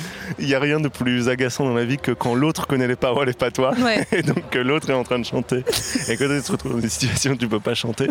[0.40, 3.29] n'y a rien de plus agaçant dans la vie que quand l'autre connaît les paroles
[3.29, 3.73] et pas toi.
[3.79, 4.07] Ouais.
[4.12, 5.64] Et donc que l'autre est en train de chanter.
[6.09, 8.09] Et que tu te retrouves dans des situations où tu peux pas chanter.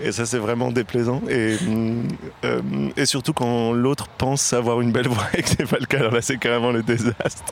[0.00, 1.22] Et ça, c'est vraiment déplaisant.
[1.28, 2.08] Et, hum,
[2.44, 2.60] euh,
[2.96, 5.98] et surtout quand l'autre pense avoir une belle voix et que c'est pas le cas.
[5.98, 7.44] Alors là, c'est carrément le désastre.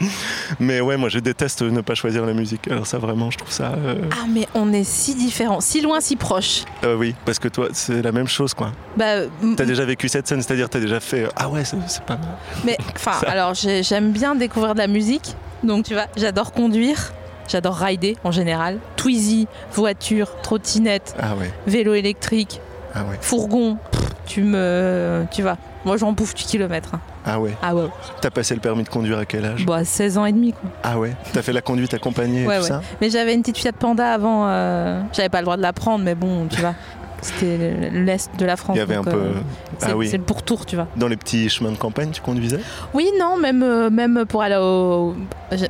[0.60, 2.68] Mais ouais, moi, je déteste ne pas choisir la musique.
[2.68, 3.72] Alors ça, vraiment, je trouve ça...
[3.76, 6.64] euh, Ah mais on est si différents, si loin, si proches.
[6.84, 8.72] euh, oui, parce que toi, c'est la même chose, quoi.
[8.96, 11.24] Bah, m- T'as déjà vécu cette scène, c'est-à-dire t'as déjà fait...
[11.24, 12.28] euh, Ah ouais, c'est pas mal.
[12.64, 17.12] mais enfin, alors j'ai- j'aime bien découvrir de la musique, donc tu vois, j'adore conduire,
[17.48, 22.60] j'adore rider en général, Twizy, voiture, trottinette, Ah ouais, vélo électrique,
[22.94, 23.76] ah ouais, fourgon.
[23.92, 26.94] Pff, Tu me, tu vois, moi j'en bouffe du kilomètre.
[26.94, 27.00] hein.
[27.26, 27.54] Ah ouais.
[27.62, 27.86] Ah ouais,
[28.20, 29.64] T'as passé le permis de conduire à quel âge?
[29.66, 30.70] Bah 16 ans et demi quoi.
[30.82, 32.68] Ah ouais T'as fait la conduite accompagnée et Ouais, tout ouais.
[32.68, 32.80] ça?
[33.00, 36.04] Mais j'avais une petite Fiat Panda avant, euh, j'avais pas le droit de la prendre,
[36.04, 36.74] mais bon, tu vois,
[37.20, 38.76] c'était l'est de la France.
[38.76, 39.10] Il y avait un peu...
[39.10, 39.32] euh,
[39.78, 40.08] c'est Ah oui.
[40.08, 40.86] c'est le pourtour, tu vois.
[40.96, 42.60] Dans les petits chemins de campagne, tu conduisais?
[42.94, 45.14] Oui, non, même, euh, même pour aller au.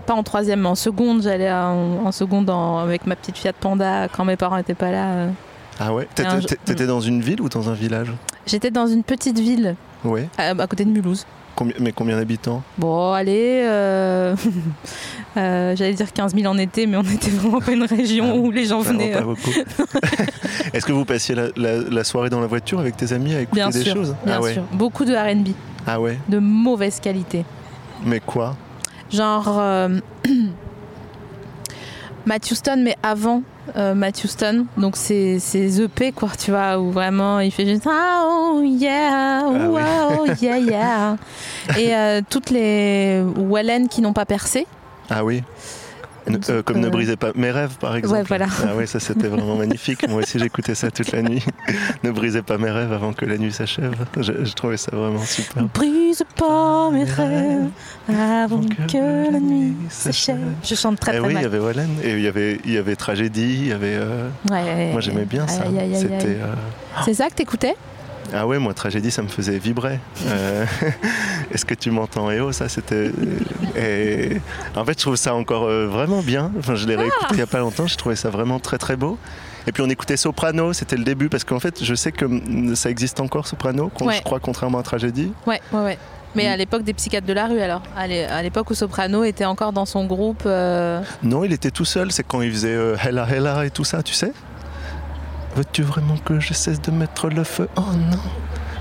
[0.07, 1.23] Pas en troisième, mais en seconde.
[1.23, 4.93] J'allais en, en seconde en- avec ma petite Fiat Panda quand mes parents n'étaient pas
[4.93, 5.07] là.
[5.09, 5.31] euh.
[5.81, 6.07] Ah ouais?
[6.19, 8.13] Un T'étais dans une ville ou dans un village?
[8.47, 10.29] J'étais dans une petite ville Ouais.
[10.39, 11.27] à, à côté de Mulhouse.
[11.61, 12.63] Combien- mais combien d'habitants?
[12.79, 14.35] Bon, allez, euh,
[15.37, 18.35] euh, j'allais dire 15 000 en été, mais on était vraiment pas une région Ah,
[18.39, 19.11] où les gens venaient.
[19.13, 19.51] pas euh, beaucoup.
[20.73, 23.43] Est-ce que vous passiez la, la- la soirée dans la voiture avec tes amis à
[23.43, 24.17] écouter Bien des sûr, choses?
[24.25, 24.63] bien Ah ouais sûr.
[24.73, 25.49] Beaucoup de RB,
[25.87, 27.45] Ah ouais de mauvaise qualité.
[28.07, 28.57] Mais quoi?
[29.13, 29.47] Genre
[32.21, 33.43] euh, Matt Houston, mais avant
[33.77, 34.67] euh, Matt Houston.
[34.77, 39.53] Donc c'est EP, quoi, tu vois, où vraiment il fait juste Ah, oh yeah, oh,
[39.71, 39.83] oui.
[40.19, 41.17] oh yeah, yeah.
[41.79, 44.67] Et euh, toutes les Wallen qui n'ont pas percé.
[45.09, 45.43] Ah oui
[46.29, 48.15] Ne- euh, Comme ne euh, brisez pas mes rêves, par exemple.
[48.15, 48.47] Ouais, voilà.
[48.65, 50.07] Ah oui, ça c'était vraiment magnifique.
[50.09, 51.43] Moi aussi j'écoutais ça toute la nuit.
[52.05, 53.95] ne brisez pas mes rêves avant que la nuit s'achève.
[54.17, 55.65] Je, je trouvais ça vraiment super.
[55.75, 57.69] Brise pas mes rêves
[58.09, 60.39] avant que la nuit s'achève.
[60.63, 62.73] Je chante très Eh très oui, il y avait Wallen et il y avait, il
[62.73, 63.95] y avait Tragédie, il y avait.
[63.97, 64.93] euh, Ouais.
[64.93, 65.65] Moi j'aimais bien ça.
[65.95, 66.37] C'était.
[67.05, 67.77] C'est ça que t'écoutais?
[68.33, 69.99] Ah ouais, moi Tragédie ça me faisait vibrer.
[70.27, 70.65] Euh,
[71.53, 73.11] Est-ce que tu m'entends Eh oh, ça c'était.
[73.77, 74.37] Et
[74.77, 76.53] en fait, je trouve ça encore euh, vraiment bien.
[76.59, 77.87] Enfin, je l'ai réécouté il y a pas longtemps.
[77.87, 79.19] Je trouvais ça vraiment très très beau.
[79.67, 82.27] Et puis on écoutait Soprano, c'était le début parce qu'en fait, je sais que
[82.75, 84.17] ça existe encore Soprano, Ouais.
[84.17, 85.33] je crois contrairement à Tragédie.
[85.47, 85.99] Ouais, ouais, ouais.
[86.37, 86.53] Mais Mm.
[86.53, 87.83] à l'époque des psychiatres de la rue, alors.
[87.97, 90.45] À l'é- à l'époque où Soprano était encore dans son groupe.
[90.47, 92.13] euh, Non, il était tout seul.
[92.13, 94.33] C'est quand il faisait euh, Hella Hella et tout ça, tu sais?
[95.57, 97.69] Veux-tu vraiment que je cesse de mettre le feu?
[97.77, 98.19] Oh non.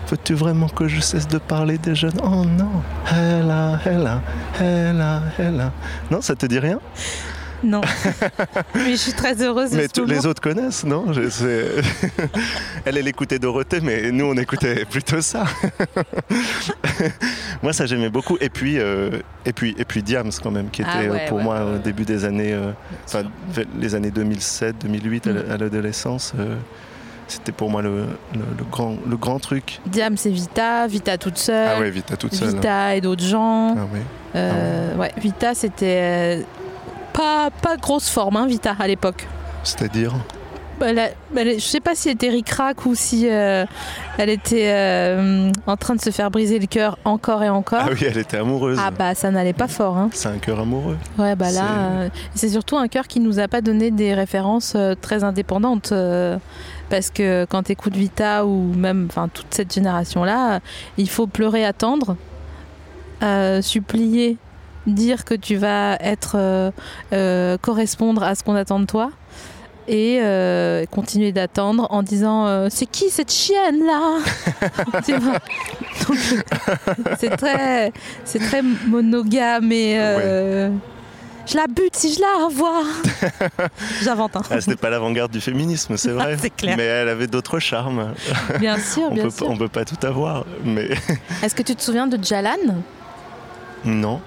[0.10, 2.20] Veux-tu vraiment que je cesse de parler des jeunes?
[2.24, 2.84] Oh non.
[3.12, 4.22] Hella Hella
[4.60, 5.72] Hella Hella.
[6.10, 6.80] Non, ça te dit rien?
[7.64, 7.82] Non.
[8.76, 11.66] mais je suis très heureuse de Mais ce tous les autres connaissent, non Je sais.
[12.86, 15.46] Elle, elle écoutait Dorothée, mais nous, on écoutait plutôt ça.
[17.64, 18.38] moi, ça, j'aimais beaucoup.
[18.42, 21.26] Et puis, euh, et puis, et puis Diams, quand même, qui était Ah euh, ouais,
[21.28, 22.72] pour ouais, moi ouais, au début des années, euh,
[23.06, 23.24] enfin,
[23.80, 25.52] les années 2007, 2008, à Mm.
[25.52, 26.34] à l'adolescence.
[26.40, 26.56] euh,
[27.28, 29.80] c'était pour moi le, le- le grand, le grand truc.
[29.86, 31.70] Diam, c'est Vita, Vita toute seule.
[31.78, 32.56] ah ouais, Vita toute seule.
[32.56, 33.76] Vita et d'autres gens.
[33.78, 34.02] Ah ouais.
[34.36, 36.42] Euh, ouais, Vita, c'était euh,
[37.14, 39.28] pas, pas grosse forme, hein, Vita, à l'époque.
[39.64, 40.14] C'est-à-dire
[40.80, 43.66] Bah, elle a- bah, elle- je sais pas si elle était ric-rac ou si euh,
[44.18, 47.82] elle était euh, en train de se faire briser le cœur encore et encore.
[47.84, 48.80] Ah oui, elle était amoureuse.
[48.82, 49.98] Ah bah ça n'allait pas fort.
[49.98, 50.10] Hein.
[50.14, 50.96] C'est un cœur amoureux.
[51.18, 54.14] Ouais bah C'est- là, euh, c'est surtout un cœur qui nous a pas donné des
[54.14, 55.92] références euh, très indépendantes.
[55.92, 56.38] euh,
[56.90, 60.60] parce que quand tu écoutes Vita ou même enfin toute cette génération-là, euh,
[60.98, 62.16] il faut pleurer, attendre,
[63.22, 64.38] euh, supplier,
[64.90, 66.72] dire que tu vas être euh,
[67.14, 69.12] euh, correspondre à ce qu'on attend de toi
[69.88, 74.20] et euh, continuer d'attendre en disant euh, c'est qui cette chienne là
[77.18, 77.92] c'est très
[78.24, 80.70] c'est très monogame et euh,
[81.48, 82.84] je la bute si je la revois
[84.04, 84.42] j'invente hein.
[84.52, 86.38] Ah, c'était pas l'avant-garde du féminisme, c'est vrai.
[86.56, 86.76] Clair.
[86.78, 88.14] Mais elle avait d'autres charmes.
[88.60, 90.46] bien sûr On bien peut, sûr on peut pas tout avoir.
[90.64, 90.90] Mais
[91.42, 92.58] est-ce que tu te souviens de Jalan?
[93.86, 94.22] Non.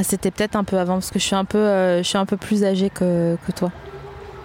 [0.00, 2.16] Ah, c'était peut-être un peu avant parce que je suis un peu euh, je suis
[2.18, 3.70] un peu plus âgée que, que toi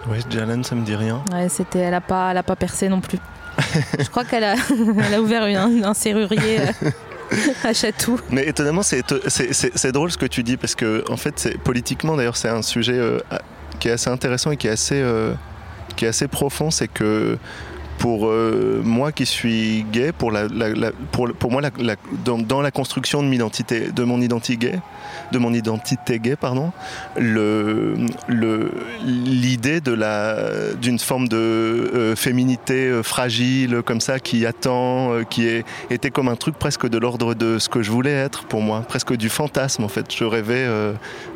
[0.08, 1.20] Ouais, Jalan, ça me dit rien.
[1.32, 3.18] Ouais, c'était, elle a pas, elle a pas percé non plus.
[3.98, 4.54] Je crois qu'elle a,
[5.06, 6.90] elle a ouvert une- un, serrurier euh,
[7.64, 8.20] à Chatou.
[8.30, 12.14] Mais étonnamment, c'est c'est- drôle ce que tu dis parce que en fait, c'est- politiquement
[12.16, 13.18] d'ailleurs, c'est un sujet euh,
[13.80, 15.02] qui est assez intéressant et qui est assez,
[15.96, 16.70] qui est assez profond.
[16.70, 17.36] C'est que
[17.98, 20.32] pour euh, moi qui suis gay, pour,
[21.38, 21.62] pour, moi,
[22.24, 23.32] dans, la construction de, mon
[24.20, 24.78] identité, gay,
[25.32, 26.72] de mon identité gay, pardon,
[29.08, 35.48] l'idée d'une forme de euh, féminité euh, fragile comme ça qui attend, qui
[35.90, 38.82] était comme un truc presque de l'ordre de ce que je voulais être pour moi,
[38.86, 40.14] presque du fantasme en fait.
[40.14, 40.66] Je rêvais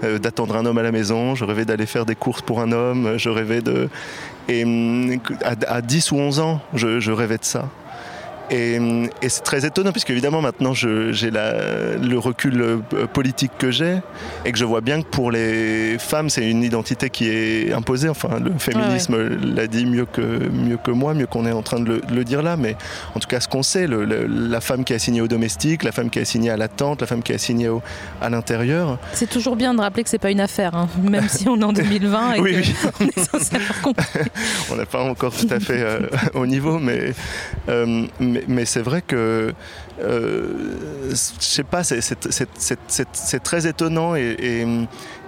[0.03, 3.15] d'attendre un homme à la maison, je rêvais d'aller faire des courses pour un homme,
[3.17, 3.89] je rêvais de...
[4.51, 7.69] Et hum, à, à 10 ou 11 ans, je, je rêvais de ça.
[8.51, 8.79] Et,
[9.23, 12.77] et c'est très étonnant, puisque évidemment maintenant j'ai le recul euh,
[13.13, 13.99] politique que j'ai,
[14.45, 18.09] et que je vois bien que pour les femmes, c'est une identité qui est imposée.
[18.09, 19.17] Enfin, le féminisme
[19.55, 20.21] l'a dit mieux que,
[20.51, 22.77] mieux que moi, mieux qu'on est en train de le, de le dire là, mais
[23.15, 25.83] en tout cas, ce qu'on sait, le- le- la femme qui est assignée au domestique,
[25.85, 27.83] la femme qui est assignée à la tente, la femme qui est assignée au-
[28.21, 31.49] à l'intérieur, C'est toujours bien de rappeler que c'est pas une affaire, hein, même si
[31.49, 32.75] on est en 2020 et Oui, oui.
[33.01, 34.07] on est censé avoir compris.
[34.73, 36.01] on n'est pas encore tout à fait euh,
[36.35, 37.13] au niveau, mais,
[37.69, 39.53] euh, mais, mais c'est vrai que,
[40.01, 40.49] euh,
[41.11, 42.01] je sais pas, c'est-
[43.43, 44.65] très étonnant et,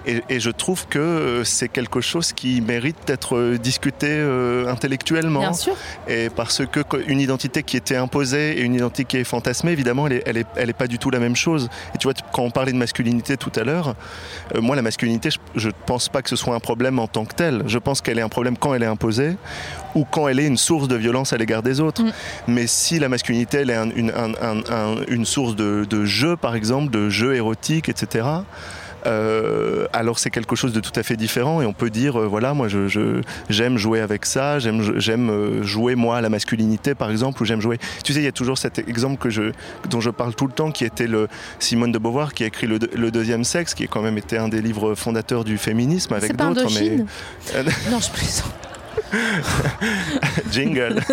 [0.05, 5.39] et- et je trouve que euh, c'est quelque chose qui mérite d'être discuté euh, intellectuellement.
[5.39, 5.75] Bien sûr.
[6.07, 10.07] Et parce que une identité qui était imposée et une identité qui est fantasmée, évidemment,
[10.07, 11.69] elle est, elle est, elle est pas du tout la même chose.
[11.95, 13.95] Et tu vois, quand on parlait de masculinité tout à l'heure,
[14.55, 17.25] euh, moi, la masculinité, je ne pense pas que ce soit un problème en tant
[17.25, 17.63] que tel.
[17.67, 19.35] Je pense qu'elle est un problème quand elle est imposée
[19.95, 22.03] ou quand elle est une source de violence à l'égard des autres.
[22.03, 22.11] Mm.
[22.47, 26.05] Mais si la masculinité, elle est un- une, un- un- un- une source de, de
[26.05, 28.25] jeu, par exemple, de jeu érotique, etc.,
[29.05, 32.25] euh, alors c'est quelque chose de tout à fait différent et on peut dire euh,
[32.27, 36.29] voilà moi je, je- j'aime jouer avec ça j'aime j'aime euh, jouer moi à la
[36.29, 39.29] masculinité par exemple ou j'aime jouer tu sais il y a toujours cet exemple que
[39.29, 39.51] je
[39.89, 41.27] dont je parle tout le temps qui était le
[41.59, 44.37] Simone de Beauvoir qui a écrit le, le deuxième sexe qui est quand même été
[44.37, 46.97] un des livres fondateurs du féminisme avec C'est pas d'autres mais
[47.91, 48.53] Non, je plaisante.
[50.51, 50.99] jingle.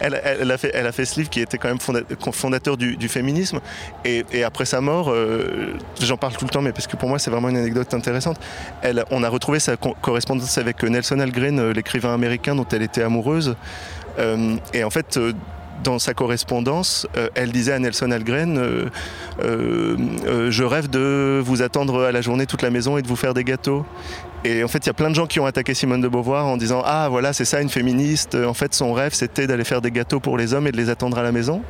[0.00, 2.02] elle, a fait, elle a fait ce livre qui était quand même fonda-
[2.32, 3.60] fondateur du, féminisme.
[4.04, 7.18] Et, après sa mort, euh, j'en parle tout le temps, mais parce que pour moi
[7.18, 8.38] c'est vraiment une anecdote intéressante.
[8.82, 12.82] Elle, on a retrouvé sa co- correspondance avec Nelson Algren, euh, l'écrivain américain dont elle
[12.82, 13.56] était amoureuse.
[14.18, 15.16] Euh, et en fait.
[15.16, 15.32] euh,
[15.84, 18.84] dans sa correspondance, euh, elle disait à Nelson Algren euh,
[19.42, 19.96] euh,
[20.26, 23.16] euh, Je rêve de vous attendre à la journée toute la maison et de vous
[23.16, 23.84] faire des gâteaux.
[24.44, 26.46] Et en fait, il y a plein de gens qui ont attaqué Simone de Beauvoir
[26.46, 28.34] en disant Ah, voilà, c'est ça une féministe.
[28.34, 30.90] En fait, son rêve, c'était d'aller faire des gâteaux pour les hommes et de les
[30.90, 31.62] attendre à la maison.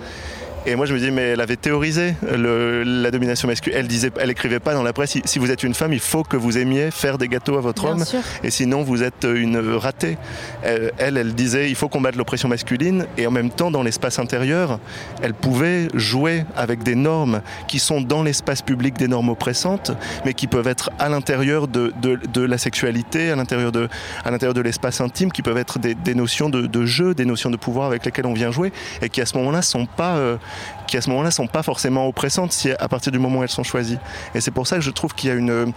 [0.64, 3.78] Et moi, je me dis, mais elle avait théorisé le- la domination masculine.
[3.80, 5.98] Elle disait, elle écrivait pas dans la presse si, si vous êtes une femme, il
[5.98, 8.20] faut que vous aimiez faire des gâteaux à votre Bien homme, sûr.
[8.44, 10.18] et sinon vous êtes une ratée.
[10.62, 14.20] Elle, elle, elle disait, il faut combattre l'oppression masculine, et en même temps, dans l'espace
[14.20, 14.78] intérieur,
[15.20, 19.90] elle pouvait jouer avec des normes qui sont dans l'espace public des normes oppressantes,
[20.24, 23.88] mais qui peuvent être à l'intérieur de, de, de la sexualité, à l'intérieur de,
[24.24, 27.24] à l'intérieur de l'espace intime, qui peuvent être des, des notions de, de jeu, des
[27.24, 30.16] notions de pouvoir avec lesquelles on vient jouer, et qui à ce moment-là sont pas,
[30.18, 30.36] euh,
[30.86, 33.48] qui à ce moment-là sont pas forcément oppressantes si à partir du moment où elles
[33.48, 33.98] sont choisies.
[34.34, 35.72] Et c'est pour ça que je trouve qu'il y a une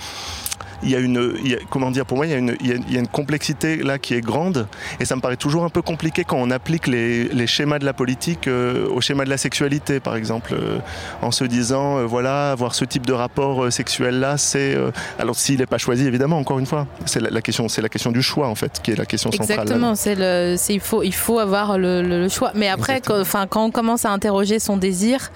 [0.86, 2.56] il y a une, il y a- comment dire, pour moi, il y, a une,
[2.62, 4.68] il, y a, il y a une complexité là qui est grande,
[5.00, 7.86] et ça me paraît toujours un peu compliqué quand on applique les, les schémas de
[7.86, 10.78] la politique euh, au schéma de la sexualité, par exemple, euh,
[11.22, 14.78] en se disant, euh, voilà, avoir ce type de rapport sexuel là, c'est,
[15.20, 17.90] alors s'il n'est pas choisi, évidemment, encore une fois, c'est la, la question, c'est la
[17.90, 19.60] question du choix en fait, qui est la question centrale.
[19.62, 22.52] Exactement, c'est le, il faut, il faut avoir le, le- le choix.
[22.56, 25.32] Mais après, quand, enfin, quand on commence à interroger son désir,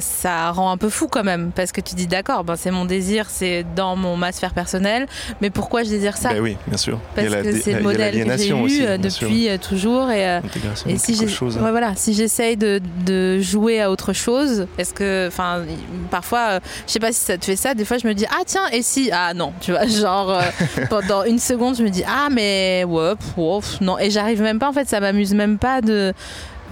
[0.00, 2.84] ça rend un peu fou quand même, parce que tu dis d'accord, ben c'est mon
[2.84, 5.06] désir, c'est dans dans mon ma sphère personnelle.
[5.40, 6.98] Mais pourquoi je désire ça Ben oui, bien sûr.
[7.14, 9.28] Parce que c'est le modèle que j'ai eu aussi, euh, sûr.
[9.28, 10.10] depuis euh, toujours.
[10.10, 10.40] Et, euh,
[10.86, 15.28] et de si ouais, voilà, si j'essaye de, de jouer à autre chose, est-ce que,
[15.28, 15.62] enfin,
[16.10, 17.74] parfois, euh, je sais pas si ça te fait ça.
[17.74, 20.42] Des fois, je me dis ah tiens et si ah non, tu vois, genre euh,
[20.90, 24.42] pendant une seconde, je me dis ah mais ouais, pff, ouais, pff, non et j'arrive
[24.42, 26.12] même pas en fait, ça m'amuse même pas de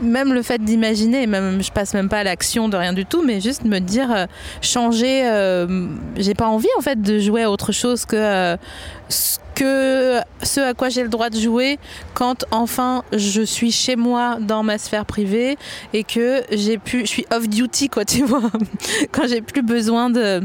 [0.01, 3.23] même le fait d'imaginer, même je passe même pas à l'action de rien du tout,
[3.23, 4.27] mais juste me dire euh,
[4.61, 5.23] changer.
[5.25, 8.57] euh, j'ai pas envie en fait de jouer à autre chose que euh,
[9.09, 10.19] ce que
[10.61, 11.79] à quoi j'ai le droit de jouer
[12.13, 15.57] quand enfin je suis chez moi dans ma sphère privée
[15.93, 18.51] et que j'ai pu, je suis off duty quoi, tu vois,
[19.13, 20.43] quand j'ai plus besoin de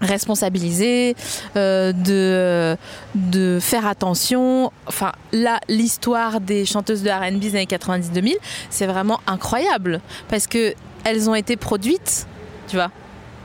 [0.00, 1.14] responsabiliser,
[1.56, 2.76] euh, de,
[3.14, 4.72] de faire attention.
[4.86, 8.34] Enfin, là, l'histoire des chanteuses de R&B des années 90-2000,
[8.70, 10.74] c'est vraiment incroyable parce que
[11.04, 12.26] elles ont été produites,
[12.68, 12.90] tu vois.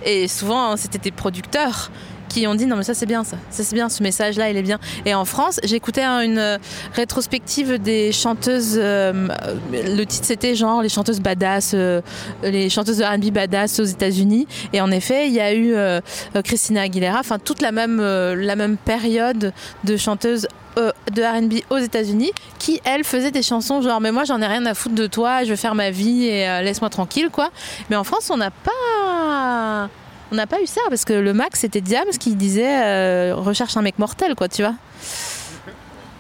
[0.03, 1.89] Et souvent, hein, c'était des producteurs
[2.36, 4.58] qui ont dit non mais ça c'est bien ça, c'est bien ce message là il
[4.58, 4.78] est bien.
[5.06, 6.58] Et en France j'écoutais hein, une euh,
[6.94, 9.30] rétrospective des chanteuses, euh,
[9.72, 12.02] le titre c'était genre les chanteuses badass, euh,
[12.44, 14.48] les chanteuses de R&B badass aux États-Unis.
[14.74, 16.02] Et en effet il y a eu euh,
[16.44, 19.54] Christina Aguilera, enfin toute la même la même période
[19.86, 24.42] de chanteuses de R&B aux États-Unis qui elles faisaient des chansons genre mais moi j'en
[24.42, 27.50] ai rien à foutre de toi, je veux faire ma vie et laisse-moi tranquille quoi.
[27.90, 29.90] Mais en France on n'a pas
[30.36, 33.78] on n'a pas eu ça parce que le max c'était Diams qui disait euh, recherche
[33.78, 34.76] un mec mortel quoi tu vois.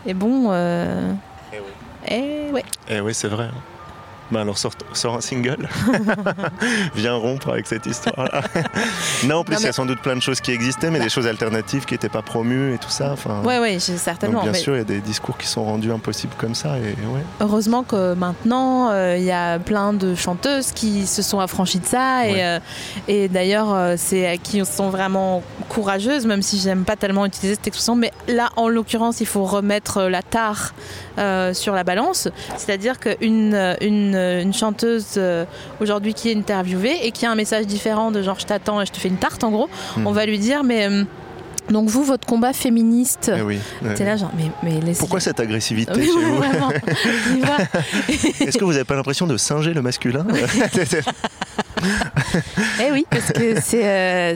[0.05, 1.11] Et bon euh...
[2.07, 2.63] eh ouais.
[2.89, 3.45] Eh oui, c'est vrai.
[3.45, 3.74] hein.
[4.31, 5.67] Bah alors sors, sors un single.
[6.95, 8.41] Viens rompre avec cette histoire-là.
[9.25, 10.97] non, en plus, Non, il y a sans doute plein de choses qui existaient, mais
[10.99, 11.03] Bah.
[11.05, 13.11] des choses alternatives qui n'étaient pas promues et tout ça.
[13.13, 14.35] Enfin, ouais j'ai- certainement.
[14.39, 16.77] donc bien mais sûr, il y a des discours qui sont rendus impossibles comme ça.
[16.77, 17.21] Et ouais.
[17.39, 21.85] Heureusement que maintenant euh, il y a plein de chanteuses qui se sont affranchies de
[21.85, 22.31] ça Ouais.
[22.39, 22.59] et, euh,
[23.07, 27.67] et d'ailleurs euh, c'est qui sont vraiment courageuses même si j'aime pas tellement utiliser cette
[27.67, 30.73] expression mais là en l'occurrence il faut remettre la tare
[31.17, 35.45] euh, sur la balance c'est-à-dire qu'une une, une chanteuse euh,
[35.81, 38.85] aujourd'hui qui est interviewée et qui a un message différent de genre je t'attends et
[38.85, 40.07] je te fais une tarte en gros Hmm.
[40.07, 41.03] on va lui dire mais euh,
[41.69, 43.59] donc vous votre combat féministe Eh oui.
[43.81, 46.43] là genre mais, mais laissez- Pourquoi cette agressivité chez vous
[48.45, 50.25] Est-ce que vous n'avez pas l'impression de singer le masculin
[52.81, 54.35] Eh oui, parce que c'est euh,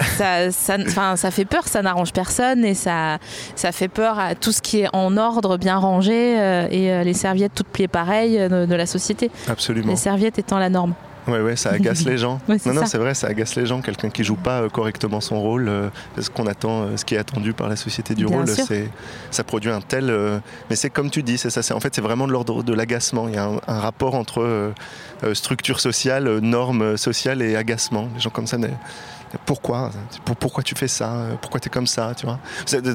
[0.52, 3.18] ça, ça, fait peur, ça n'arrange personne et ça,
[3.56, 7.04] ça fait peur à tout ce qui est en ordre, bien rangé euh, et euh,
[7.04, 9.32] les serviettes toutes pliées pareilles de, de la société.
[9.48, 9.88] Absolument.
[9.88, 10.94] Les serviettes étant la norme.
[11.28, 12.40] Ouais, ouais, ça agace les gens.
[12.50, 13.82] Ouais, non, non, c'est vrai, ça agace les gens.
[13.82, 15.90] Quelqu'un qui joue pas euh, correctement son rôle, euh,
[16.20, 18.90] ce qu'on attend, euh, ce qui est attendu par la société du Bien rôle, c'est
[19.30, 20.12] ça produit un tel.
[20.70, 21.62] mais c'est comme tu dis, c'est ça.
[21.62, 23.28] c'est- En fait, c'est vraiment de l'ordre de l'agacement.
[23.28, 24.72] Il y a un, un rapport entre
[25.34, 28.08] structure sociale, normes sociales et agacement.
[28.16, 28.58] Les gens comme ça.
[28.58, 28.74] mais-
[29.46, 29.92] Pourquoi
[30.26, 32.40] Pour- Pourquoi tu fais ça Pourquoi tu es comme ça tu vois?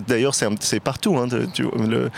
[0.09, 1.17] D'ailleurs, c'est partout.
[1.19, 2.11] hein, de- tu- le,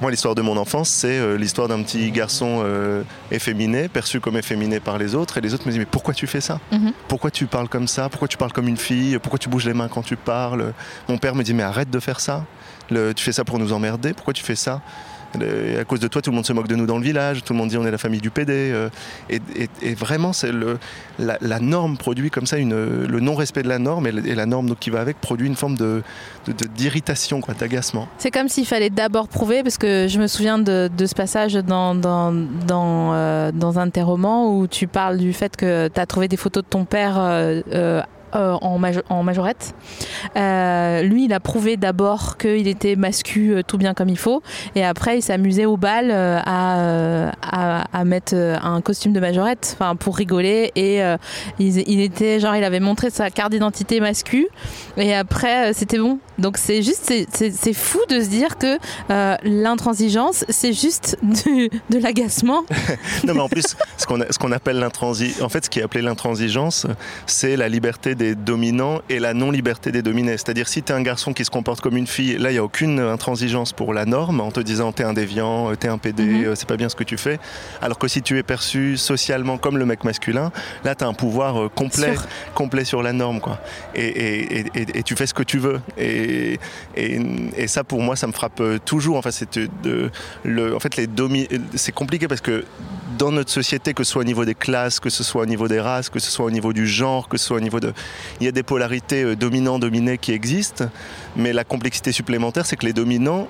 [0.00, 4.36] moi, l'histoire de mon enfance, c'est euh, l'histoire d'un petit garçon euh, efféminé, perçu comme
[4.36, 6.58] efféminé par les autres, et les autres me disent mais pourquoi tu fais ça?
[6.72, 6.92] Mhm.
[7.08, 8.08] Pourquoi tu parles comme ça?
[8.08, 9.18] Pourquoi tu parles comme une fille?
[9.18, 10.72] Pourquoi tu bouges les mains quand tu parles?
[11.08, 12.44] Mon père me dit mais arrête de faire ça.
[12.90, 14.12] Le- tu fais ça pour nous emmerder?
[14.14, 14.80] Pourquoi tu fais ça?
[15.40, 17.42] Et à cause de toi, tout le monde se moque de nous dans le village.
[17.44, 18.52] Tout le monde dit on est la famille du PD.
[18.72, 18.88] euh,
[19.28, 20.78] et, vraiment, c'est le,
[21.18, 24.78] la, norme produit comme ça une, le non-respect de la norme et, la norme donc,
[24.78, 26.02] qui va avec produit une forme de
[26.74, 28.08] d'irritation, quoi, d'agacement.
[28.18, 31.94] C'est comme s'il fallait d'abord prouver, parce que je me souviens de, ce passage dans,
[31.94, 32.32] dans,
[32.72, 36.28] euh, dans un de tes romans où tu parles du fait que tu as trouvé
[36.28, 38.02] des photos de ton père euh,
[38.34, 39.74] euh, en, majo- en majorette.
[40.36, 44.42] Euh, lui, il a prouvé d'abord qu'il était mascu euh, tout bien comme il faut,
[44.74, 50.72] et après, il s'amusait au bal à, mettre un costume de majorette, enfin pour rigoler,
[50.76, 51.00] et
[51.58, 54.46] il, était genre, il avait montré sa carte d'identité mascu,
[54.96, 56.18] et après, c'était bon.
[56.38, 58.78] Donc c'est juste, c'est- fou de se dire que
[59.44, 62.62] l'intransigeance, c'est juste du- de l'agacement.
[63.24, 64.06] Non, mais en plus, ce
[64.38, 66.86] qu'on appelle l'intransigence, en fait, ce qui est appelé l'intransigence,
[67.26, 70.32] c'est la liberté des dominants et la non-liberté des dominés.
[70.32, 72.58] C'est-à-dire, si tu es un garçon qui se comporte comme une fille, là, il n'y
[72.58, 75.96] a aucune intransigence pour la norme, en te disant t'es un déviant, euh, t'es un
[75.96, 76.44] PD, Mhm.
[76.44, 77.38] euh, c'est pas bien ce que tu fais.
[77.80, 80.52] Alors que si tu es perçu socialement comme le mec masculin,
[80.84, 82.26] là, tu as un pouvoir euh, complet, Sûr.
[82.54, 83.58] complet sur la norme, quoi.
[83.94, 85.80] Et, et- et- et- et tu fais ce que tu veux.
[85.98, 86.58] Et,
[87.66, 89.16] ça, pour moi, ça me frappe toujours.
[89.16, 90.10] Enfin, c'est de-
[90.44, 92.64] le, en fait, les domi- c'est compliqué parce que
[93.18, 95.68] dans notre société, que ce soit au niveau des classes, que ce soit au niveau
[95.68, 97.92] des races, que ce soit au niveau du genre, que ce soit au niveau de...
[98.40, 100.86] Il y a des polarités euh, dominants-dominés qui existent,
[101.36, 103.48] mais la complexité supplémentaire, c'est que les dominants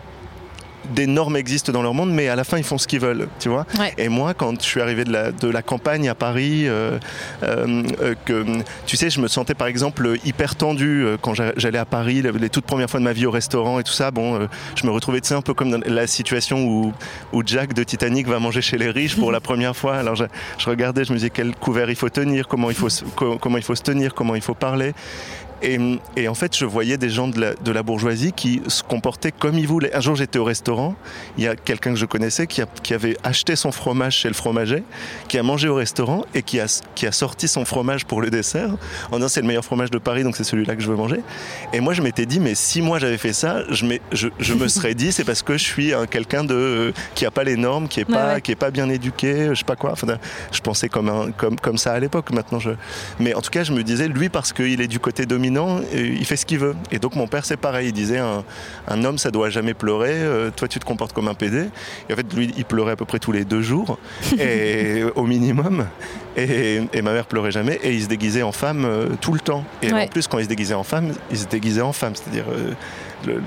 [0.95, 3.29] des normes existent dans leur monde, mais à la fin, ils font ce qu'ils veulent,
[3.39, 3.67] tu vois.
[3.79, 3.93] Ouais.
[3.99, 6.99] Et moi, quand je suis arrivé de la, de la campagne à Paris, euh,
[7.43, 8.45] euh, euh, que,
[8.87, 12.23] tu sais, je me sentais par exemple hyper tendu euh, quand j'a- j'allais à Paris,
[12.23, 14.11] les, les toutes premières fois de ma vie au restaurant et tout ça.
[14.11, 16.93] Bon, euh, je me retrouvais, tu sais, un peu comme dans la situation où,
[17.33, 19.97] où Jack de Titanic va manger chez les riches pour la première fois.
[19.97, 20.25] Alors je,
[20.59, 23.63] je regardais, je me disais quel couvert il faut tenir, comment il faut, comment il
[23.65, 24.93] faut se tenir, comment il faut parler.
[25.63, 25.79] Et,
[26.17, 29.33] et en fait, je voyais des gens de la, de la bourgeoisie qui se comportaient
[29.33, 29.95] comme ils voulaient.
[29.95, 30.95] Un jour, j'étais au restaurant,
[31.37, 34.29] il y a quelqu'un que je connaissais qui, a- qui avait acheté son fromage chez
[34.29, 34.83] le fromager,
[35.29, 38.31] qui a mangé au restaurant et qui a, qui a sorti son fromage pour le
[38.31, 38.71] dessert
[39.11, 41.21] en disant c'est le meilleur fromage de Paris, donc c'est celui-là que je veux manger.
[41.73, 44.55] Et moi, je m'étais dit, mais si moi j'avais fait ça, je, m'ai- je, je
[44.55, 47.45] me serais dit, c'est parce que je suis un- quelqu'un de euh, qui a pas
[47.45, 48.41] les normes, qui est pas, Ouais, ouais.
[48.41, 49.93] qui est pas bien éduqué, je sais pas quoi.
[49.93, 50.07] Enfin,
[50.53, 52.31] je pensais comme, un, comme, comme ça à l'époque.
[52.33, 52.71] Maintenant, je...
[53.19, 55.81] Mais en tout cas, je me disais, lui, parce qu'il est du côté dominant, euh,
[55.95, 56.75] il fait ce qu'il veut.
[56.93, 57.89] Et donc, mon père, c'est pareil.
[57.89, 58.45] Il disait, un,
[58.89, 60.13] un homme, ça doit jamais pleurer.
[60.13, 61.69] euh, toi, tu te comportes comme un PD.
[62.09, 63.99] Et en fait, lui, il pleurait à peu près tous les deux jours,
[64.39, 65.87] et, au minimum.
[66.37, 67.79] Et, et ma mère pleurait jamais.
[67.83, 69.65] Et il se déguisait en femme euh, tout le temps.
[69.83, 70.05] Et Ouais.
[70.05, 72.15] en plus, quand il se déguisait en femme, il se déguisait en femme.
[72.15, 72.45] C'est-à-dire.
[72.51, 72.73] euh,
[73.27, 73.41] le- le-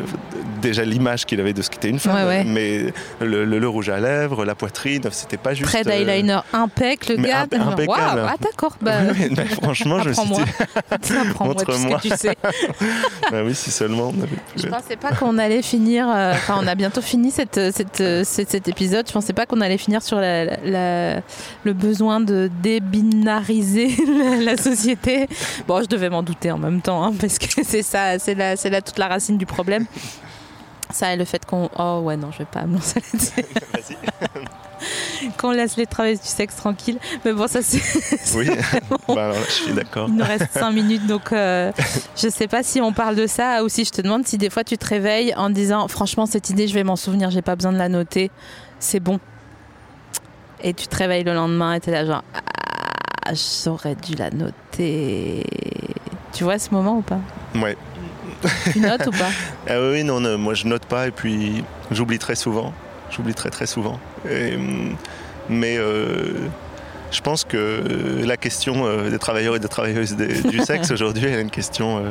[0.64, 2.44] déjà l'image qu'il avait de ce qu'était une femme, Ouais, ouais.
[2.44, 2.86] mais
[3.22, 5.70] le, le- le rouge à lèvres, la poitrine, c'était pas juste.
[5.70, 7.46] Près euh, d'eyeliner impec, le mais gars.
[7.46, 7.88] impe- impeccable.
[8.22, 8.78] Waouh, ah d'accord.
[8.82, 10.34] Bah, oui, mais franchement, je me suis dit,
[11.40, 12.00] Montre-moi.
[12.02, 12.36] tu sais.
[13.32, 14.40] bah oui, si seulement on avait pu.
[14.64, 16.08] Je pensais pas qu'on allait finir.
[16.10, 19.06] euh, Enfin, on a bientôt fini cette, cette, euh, cet, épisode.
[19.08, 21.22] Je pensais pas qu'on allait finir sur la, la-
[21.64, 25.28] le besoin de débinariser la, la société.
[25.68, 28.56] Bon, je devais m'en douter en même temps, hein, parce que c'est ça, c'est là,
[28.56, 29.86] c'est là toute la racine du problème.
[30.94, 31.70] Ça et le fait qu'on.
[31.78, 33.46] Oh ouais, non, je vais pas me lancer là-dessus.
[33.74, 33.98] Vas-y.
[35.38, 37.00] qu'on laisse les travailleurs du sexe tranquilles.
[37.26, 37.82] Mais bon, ça c'est.
[38.38, 40.08] Oui, vraiment- bah alors je suis d'accord.
[40.10, 41.72] Il nous reste 5 minutes, donc euh,
[42.16, 44.50] je sais pas si on parle de ça ou si je te demande si des
[44.50, 47.56] fois tu te réveilles en disant franchement cette idée je vais m'en souvenir, j'ai pas
[47.56, 48.30] besoin de la noter,
[48.80, 49.20] c'est bon.
[50.62, 52.24] Et tu te réveilles le lendemain et t'es là genre
[53.26, 53.32] ah
[53.64, 55.46] j'aurais dû la noter.
[56.34, 57.20] Tu vois ce moment ou pas?
[57.56, 57.78] Ouais.
[58.72, 59.30] Tu notes ou pas
[59.70, 62.74] Ah oui, non, non, moi je note pas et puis j'oublie très souvent.
[63.12, 64.00] J'oublie très très souvent.
[64.30, 64.96] Et, hum,
[65.50, 66.48] mais euh,
[67.12, 67.84] je pense que
[68.26, 71.50] la question euh, des travailleurs et des travailleuses des- du sexe aujourd'hui, elle est une
[71.52, 72.04] question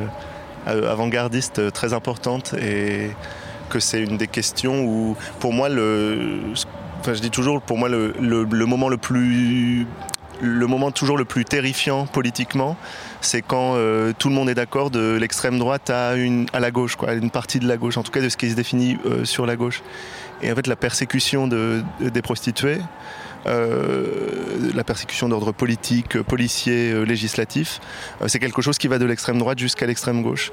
[0.67, 3.09] euh, avant-gardiste très importante et
[3.69, 6.39] que c'est une des questions où, pour moi, le,
[7.01, 9.85] enfin, je dis toujours, pour moi, le, le- le moment le plus
[10.41, 12.77] le moment toujours le plus terrifiant politiquement,
[13.21, 17.09] c'est quand euh, tout le monde est d'accord de l'extrême droite à, la gauche, quoi,
[17.09, 19.25] à une partie de la gauche, en tout cas de ce qui se définit euh,
[19.25, 19.81] sur la gauche.
[20.41, 22.79] Et en fait, la persécution de, des prostituées,
[23.45, 27.79] euh, la persécution d'ordre politique, policier, législatif,
[28.27, 30.51] c'est quelque chose qui va de l'extrême droite jusqu'à l'extrême gauche.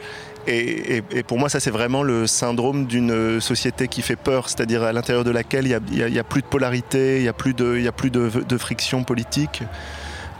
[0.53, 4.92] Et, pour moi, ça, c'est vraiment le syndrome d'une société qui fait peur, c'est-à-dire à,
[4.92, 7.86] l'intérieur de laquelle il n'y a, plus de polarité, il n'y a plus de, y
[7.86, 9.62] a plus de, friction politique,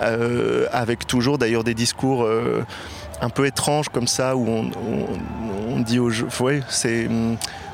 [0.01, 2.65] euh, avec toujours d'ailleurs des discours euh,
[3.21, 7.09] un peu étranges comme ça, où on, dit aux gens, ouais, c'est...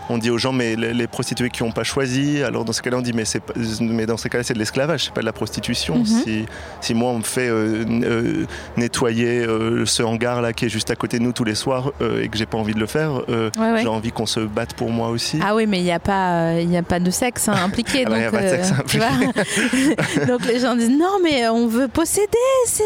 [0.09, 2.83] on dit aux gens, mais les, les prostituées qui n'ont pas choisi, alors dans ce
[2.83, 5.21] cas-là, on dit, mais, c'est pas- mais dans ces cas-là, c'est de l'esclavage, c'est pas
[5.21, 5.99] de la prostitution.
[5.99, 6.07] Mhm.
[6.07, 6.47] si,
[6.81, 8.47] si moi, on me fait euh, euh,
[8.77, 11.93] nettoyer euh, ce hangar-là qui est juste à côté de nous tous les soirs
[12.23, 13.83] et que j'ai pas envie de le faire, Ouais, ouais.
[13.83, 15.39] j'ai envie qu'on se batte pour moi aussi.
[15.43, 17.55] Ah oui, mais il n'y a, pas, euh, il y a pas de sexe hein,
[17.65, 18.05] impliqué.
[18.07, 21.67] Ah bah, donc, y a pas de sexe donc les gens disent non, mais on
[21.67, 22.27] veut posséder,
[22.67, 22.83] c'est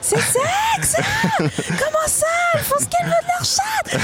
[0.00, 0.96] sexe
[1.38, 3.98] Comment ça Elles font ce qu'elles veulent de leur chat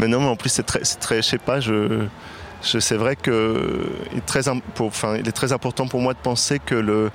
[0.00, 2.06] Mais non, mais en plus, c'est très, c'est très, je sais pas, je,
[2.62, 7.10] c'est vrai que il est, très, important pour moi de penser que le,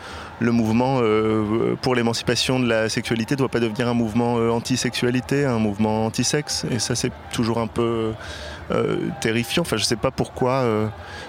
[0.51, 5.45] mouvement euh, pour l'émancipation de la sexualité ne doit pas devenir un mouvement euh, anti-sexualité,
[5.45, 6.65] un mouvement anti-sexe.
[6.71, 8.13] Et ça, c'est toujours un peu
[8.71, 9.61] euh, terrifiant.
[9.61, 10.65] Enfin, je sais pas pourquoi.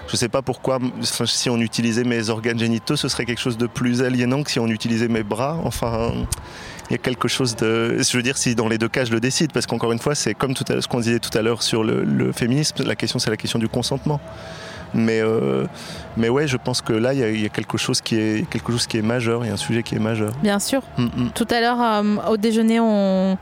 [0.07, 0.79] je sais pas pourquoi.
[1.01, 4.59] si on utilisait mes organes génitaux, ce serait quelque chose de plus aliénant que si
[4.59, 5.59] on utilisait mes bras.
[5.63, 6.13] Enfin.
[6.89, 7.97] Il y a quelque chose de.
[8.01, 10.15] Je veux dire, si dans les deux cas je le décide, parce qu'encore une fois,
[10.15, 12.95] c'est comme tout à ce qu'on disait tout à l'heure sur le, le féminisme, la
[12.95, 14.19] question c'est la question du consentement.
[14.93, 15.65] Mais, euh,
[16.15, 18.15] mais ouais, je pense que là, il y, a- il y a quelque chose qui
[18.15, 20.31] est quelque chose qui est majeur, il y a un sujet qui est majeur.
[20.41, 20.81] Bien sûr.
[20.97, 21.29] Mm, mm.
[21.35, 23.37] Tout à l'heure, euh, au déjeuner, on...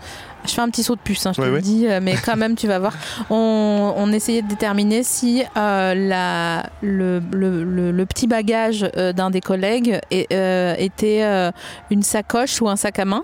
[0.48, 2.36] je fais un petit saut de puce, hein, je te le dis, euh, mais quand
[2.36, 2.94] même, tu vas voir.
[3.30, 9.14] On, on essayait de déterminer si euh, la, le, le- le- le petit bagage euh,
[9.14, 10.00] d'un des collègues
[10.32, 11.52] euh, était euh,
[11.90, 13.24] une sacoche ou un sac à main.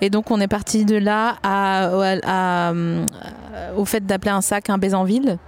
[0.00, 2.72] Et donc, on est parti de là à, à- à,
[3.76, 5.38] au fait d'appeler un sac un Bézanville.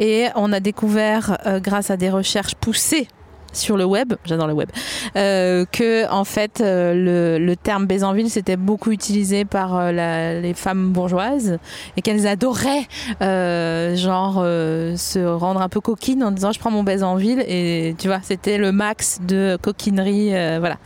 [0.00, 3.08] Et on a découvert, grâce à des recherches poussées,
[3.56, 4.68] sur le web, j'adore le web,
[5.16, 6.94] euh, que en fait euh,
[7.38, 11.58] le, le terme Bézanville c'était beaucoup utilisé par euh, les femmes bourgeoises
[11.96, 12.86] et qu'elles adoraient
[13.22, 18.08] euh, genre se rendre un peu coquines en disant je prends mon Bézanville et tu
[18.08, 20.76] vois c'était le max de coquinerie voilà.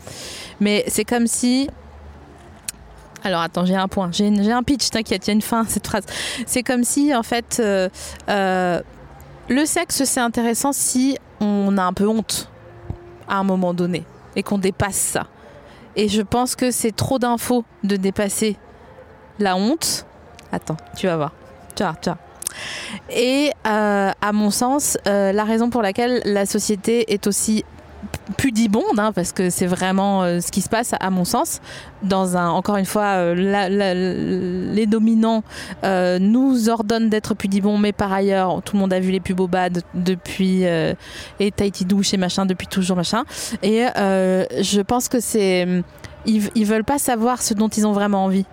[0.61, 1.69] Mais c'est comme si
[3.23, 5.87] alors attends, j'ai un point, j'ai un pitch, t'inquiète, il y a une fin cette
[5.87, 6.05] phrase.
[6.47, 7.63] C'est comme si en fait
[9.51, 12.50] le sexe c'est intéressant si on a un peu honte
[13.31, 14.05] à un moment donné
[14.37, 15.27] et qu'on dépasse ça.
[15.97, 18.57] Et je pense que c'est trop d'infos de dépasser
[19.39, 20.07] la honte.
[20.53, 21.33] Attends, tu vas voir.
[21.75, 22.19] Tu vas tu vas.
[23.11, 27.65] Et euh, à mon sens, euh, la raison pour laquelle la société est aussi
[28.37, 31.61] pudibonde, hein, parce que c'est vraiment euh, ce qui se passe à mon sens,
[32.03, 35.43] dans un, encore une fois, euh, les dominants
[35.85, 39.49] euh, nous ordonnent d'être pudibonds, mais par ailleurs, tout le monde a vu les pubs
[39.49, 43.25] bad depuis et Tahiti douche et machin depuis toujours machin.
[43.63, 45.67] Et je pense que c'est
[46.27, 48.45] ils, ils veulent pas savoir ce dont ils ont vraiment envie.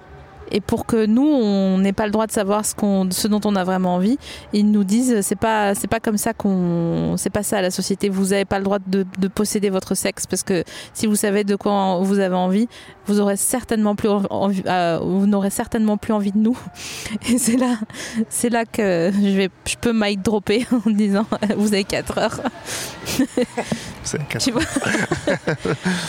[0.51, 3.41] Et pour que nous, on n'ait pas le droit de savoir ce, qu'on, ce dont
[3.45, 4.17] on a vraiment envie,
[4.53, 8.09] ils nous disent c'est pas c'est pas comme ça qu'on c'est pas ça la société.
[8.09, 11.43] Vous avez pas le droit de, de posséder votre sexe parce que si vous savez
[11.43, 12.67] de quoi vous avez envie,
[13.05, 16.57] vous aurez certainement plus envie, euh, vous n'aurez certainement plus envie de nous.
[17.29, 17.75] Et c'est là
[18.29, 21.25] c'est là que je vais je peux mic dropper en disant
[21.57, 22.41] vous avez 4 heures.
[24.39, 24.61] Tu vois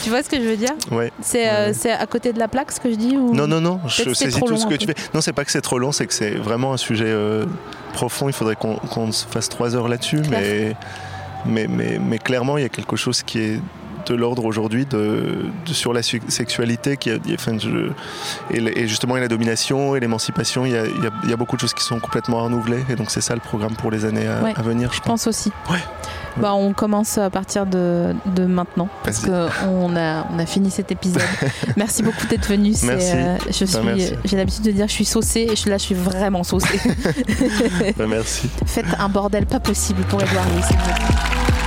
[0.03, 0.73] Tu vois ce que je veux dire?
[0.91, 1.11] Ouais.
[1.21, 1.91] C'est euh, Ouais.
[1.91, 3.33] à côté de la plaque ce que je dis ou...
[3.33, 4.77] Non, non, non, je Tout ce que peu.
[4.77, 4.95] tu fais.
[5.13, 7.45] Non, c'est pas que c'est trop long, c'est que c'est vraiment un sujet euh,
[7.93, 8.29] profond.
[8.29, 10.75] Il faudrait qu'on se fasse trois heures là-dessus, mais,
[11.45, 13.59] mais, mais, mais clairement, il y a quelque chose qui est
[14.05, 17.91] de l'ordre aujourd'hui de, de- sur la sexualité qui enfin, je-
[18.51, 21.29] et, et justement et la domination et l'émancipation il y, a, il y a- il
[21.29, 23.75] y a beaucoup de choses qui sont complètement renouvelées et donc c'est ça le programme
[23.75, 25.51] pour les années à, Ouais, à venir je Je pense pense aussi.
[25.69, 25.79] Ouais.
[26.37, 30.91] Bah, on commence à partir de, de maintenant parce qu'on a, on a fini cet
[30.91, 31.21] épisode.
[31.75, 32.69] merci beaucoup d'être venu.
[32.83, 35.83] euh, je Bah, suis, j'ai l'habitude de dire je suis saucée et je, là je
[35.83, 36.79] suis vraiment saucée.
[37.97, 41.58] Bah, merci Faites un bordel pas possible pour Edouard Louis.